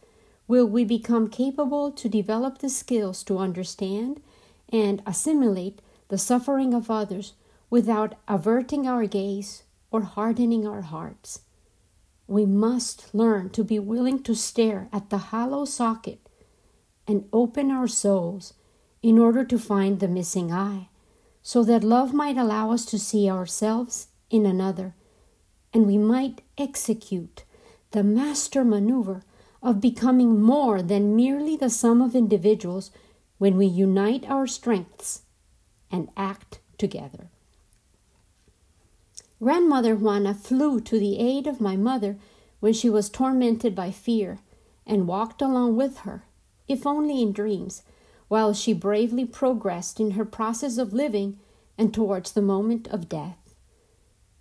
will 0.47 0.65
we 0.65 0.83
become 0.83 1.29
capable 1.29 1.91
to 1.91 2.09
develop 2.09 2.59
the 2.59 2.69
skills 2.69 3.23
to 3.23 3.37
understand 3.37 4.21
and 4.71 5.01
assimilate 5.05 5.79
the 6.09 6.17
suffering 6.17 6.73
of 6.73 6.91
others 6.91 7.33
without 7.69 8.15
averting 8.27 8.87
our 8.87 9.05
gaze 9.07 9.63
or 9.91 10.01
hardening 10.01 10.67
our 10.67 10.81
hearts. 10.81 11.41
We 12.27 12.45
must 12.45 13.13
learn 13.13 13.49
to 13.51 13.63
be 13.63 13.79
willing 13.79 14.21
to 14.23 14.35
stare 14.35 14.87
at 14.93 15.09
the 15.09 15.17
hollow 15.17 15.65
socket 15.65 16.19
and 17.07 17.27
open 17.33 17.71
our 17.71 17.87
souls 17.87 18.53
in 19.01 19.17
order 19.17 19.43
to 19.45 19.57
find 19.57 19.99
the 19.99 20.07
missing 20.07 20.51
eye, 20.51 20.89
so 21.41 21.63
that 21.63 21.83
love 21.83 22.13
might 22.13 22.37
allow 22.37 22.71
us 22.71 22.85
to 22.85 22.99
see 22.99 23.29
ourselves 23.29 24.09
in 24.29 24.45
another 24.45 24.93
and 25.73 25.85
we 25.85 25.97
might 25.97 26.41
execute 26.57 27.43
the 27.91 28.03
master 28.03 28.63
maneuver 28.63 29.23
of 29.61 29.81
becoming 29.81 30.41
more 30.41 30.81
than 30.81 31.15
merely 31.15 31.55
the 31.55 31.69
sum 31.69 32.01
of 32.01 32.15
individuals 32.15 32.91
when 33.37 33.57
we 33.57 33.65
unite 33.65 34.29
our 34.29 34.47
strengths 34.47 35.23
and 35.91 36.09
act 36.17 36.59
together. 36.77 37.29
Grandmother 39.41 39.95
Juana 39.95 40.33
flew 40.33 40.81
to 40.81 40.99
the 40.99 41.17
aid 41.17 41.47
of 41.47 41.61
my 41.61 41.77
mother 41.77 42.17
when 42.59 42.73
she 42.73 42.89
was 42.89 43.09
tormented 43.09 43.73
by 43.73 43.89
fear 43.89 44.39
and 44.85 45.07
walked 45.07 45.41
along 45.41 45.75
with 45.75 45.99
her, 45.99 46.23
if 46.67 46.85
only 46.85 47.21
in 47.21 47.31
dreams, 47.31 47.83
while 48.27 48.53
she 48.53 48.73
bravely 48.73 49.25
progressed 49.25 49.99
in 49.99 50.11
her 50.11 50.25
process 50.25 50.77
of 50.77 50.93
living 50.93 51.39
and 51.77 51.93
towards 51.93 52.33
the 52.33 52.41
moment 52.41 52.87
of 52.89 53.07
death. 53.07 53.55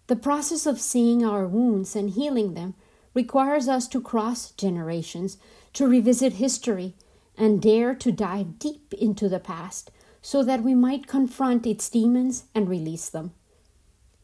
The 0.08 0.16
process 0.16 0.66
of 0.66 0.80
seeing 0.80 1.24
our 1.24 1.46
wounds 1.46 1.94
and 1.94 2.10
healing 2.10 2.54
them 2.54 2.74
requires 3.14 3.68
us 3.68 3.86
to 3.88 4.00
cross 4.00 4.50
generations, 4.52 5.38
to 5.74 5.86
revisit 5.86 6.34
history, 6.34 6.94
and 7.36 7.62
dare 7.62 7.94
to 7.94 8.10
dive 8.10 8.58
deep 8.58 8.92
into 8.94 9.28
the 9.28 9.38
past 9.38 9.90
so 10.22 10.42
that 10.42 10.62
we 10.62 10.74
might 10.74 11.06
confront 11.06 11.66
its 11.66 11.88
demons 11.88 12.44
and 12.54 12.68
release 12.68 13.08
them. 13.08 13.32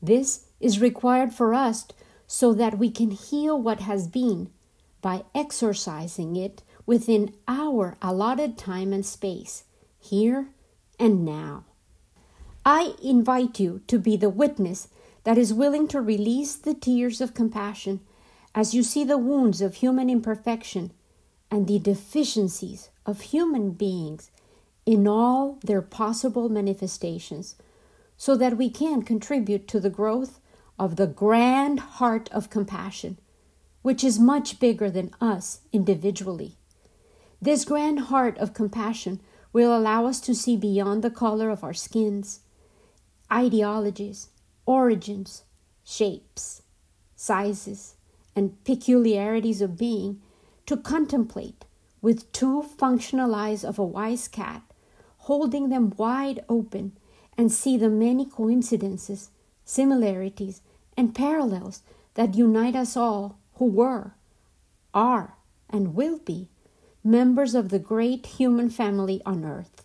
This 0.03 0.47
is 0.61 0.81
required 0.81 1.33
for 1.33 1.55
us 1.55 1.87
so 2.27 2.53
that 2.55 2.79
we 2.79 2.91
can 2.91 3.11
heal 3.11 3.61
what 3.61 3.81
has 3.81 4.09
been 4.09 4.51
by 5.01 5.25
exorcising 5.35 6.37
it 6.37 6.63
within 6.87 7.35
our 7.47 7.97
allotted 8.03 8.59
time 8.59 8.93
and 8.93 9.05
space, 9.05 9.65
here 9.99 10.49
and 10.99 11.25
now. 11.25 11.65
I 12.65 12.95
invite 13.03 13.61
you 13.61 13.83
to 13.87 13.99
be 13.99 14.17
the 14.17 14.31
witness 14.31 14.89
that 15.25 15.39
is 15.39 15.53
willing 15.53 15.89
to 15.89 16.01
release 16.01 16.55
the 16.55 16.75
tears 16.75 17.21
of 17.21 17.35
compassion 17.35 18.01
as 18.55 18.75
you 18.75 18.83
see 18.83 19.05
the 19.05 19.19
wounds 19.19 19.61
of 19.61 19.77
human 19.77 20.09
imperfection 20.09 20.93
and 21.51 21.67
the 21.67 21.79
deficiencies 21.79 22.91
of 23.05 23.21
human 23.21 23.73
beings 23.73 24.31
in 24.87 25.09
all 25.09 25.59
their 25.65 25.83
possible 25.83 26.49
manifestations, 26.49 27.57
so 28.17 28.37
that 28.37 28.57
we 28.57 28.71
can 28.71 29.03
contribute 29.03 29.67
to 29.69 29.81
the 29.81 29.91
growth 29.91 30.41
of 30.79 30.97
the 30.97 31.07
grand 31.07 31.81
heart 31.81 32.29
of 32.33 32.51
compassion, 32.51 33.19
which 33.83 34.05
is 34.05 34.19
much 34.19 34.61
bigger 34.61 34.91
than 34.91 35.11
us 35.21 35.61
individually. 35.73 36.57
This 37.41 37.65
grand 37.65 38.01
heart 38.01 38.39
of 38.39 38.55
compassion 38.55 39.21
will 39.53 39.77
allow 39.77 40.07
us 40.07 40.21
to 40.21 40.35
see 40.35 40.57
beyond 40.57 41.03
the 41.03 41.11
color 41.11 41.51
of 41.51 41.63
our 41.63 41.75
skins, 41.75 42.41
ideologies, 43.33 44.29
origins, 44.67 45.45
shapes, 45.85 46.63
sizes, 47.15 47.95
and 48.35 48.63
peculiarities 48.65 49.61
of 49.61 49.79
being 49.79 50.21
to 50.67 50.77
contemplate 50.77 51.65
with 52.01 52.31
two 52.33 52.63
functional 52.63 53.35
eyes 53.35 53.65
of 53.65 53.79
a 53.79 53.85
wise 53.85 54.29
cat, 54.29 54.63
holding 55.25 55.69
them 55.69 55.93
wide 55.97 56.45
open, 56.49 56.93
and 57.37 57.51
see 57.51 57.77
the 57.77 57.89
many 57.89 58.25
coincidences, 58.25 59.31
similarities, 59.65 60.61
and 60.97 61.15
parallels 61.15 61.83
that 62.15 62.35
unite 62.35 62.77
us 62.77 62.97
all 62.97 63.39
who 63.55 63.67
were, 63.67 64.15
are, 64.93 65.37
and 65.69 65.95
will 65.95 66.19
be 66.19 66.49
members 67.03 67.55
of 67.55 67.69
the 67.69 67.79
great 67.79 68.27
human 68.27 68.71
family 68.71 69.21
on 69.27 69.45
earth. 69.45 69.85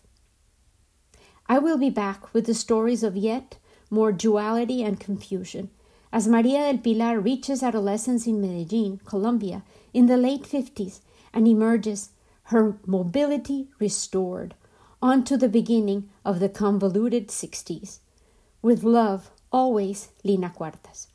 I 1.46 1.58
will 1.58 1.78
be 1.78 1.90
back 1.90 2.32
with 2.32 2.46
the 2.46 2.54
stories 2.54 3.02
of 3.02 3.16
yet 3.16 3.58
more 3.90 4.12
duality 4.12 4.82
and 4.82 5.00
confusion 5.00 5.70
as 6.12 6.26
Maria 6.26 6.72
del 6.72 6.78
Pilar 6.78 7.20
reaches 7.20 7.62
adolescence 7.62 8.26
in 8.26 8.40
Medellin, 8.40 9.00
Colombia, 9.04 9.62
in 9.94 10.06
the 10.06 10.16
late 10.16 10.42
50s 10.42 11.00
and 11.32 11.46
emerges, 11.46 12.10
her 12.44 12.76
mobility 12.84 13.68
restored, 13.78 14.54
onto 15.02 15.36
the 15.36 15.48
beginning 15.48 16.08
of 16.24 16.40
the 16.40 16.48
convoluted 16.48 17.28
60s. 17.28 18.00
With 18.60 18.82
love, 18.82 19.30
always, 19.50 20.10
Lina 20.22 20.52
Cuartas. 20.54 21.06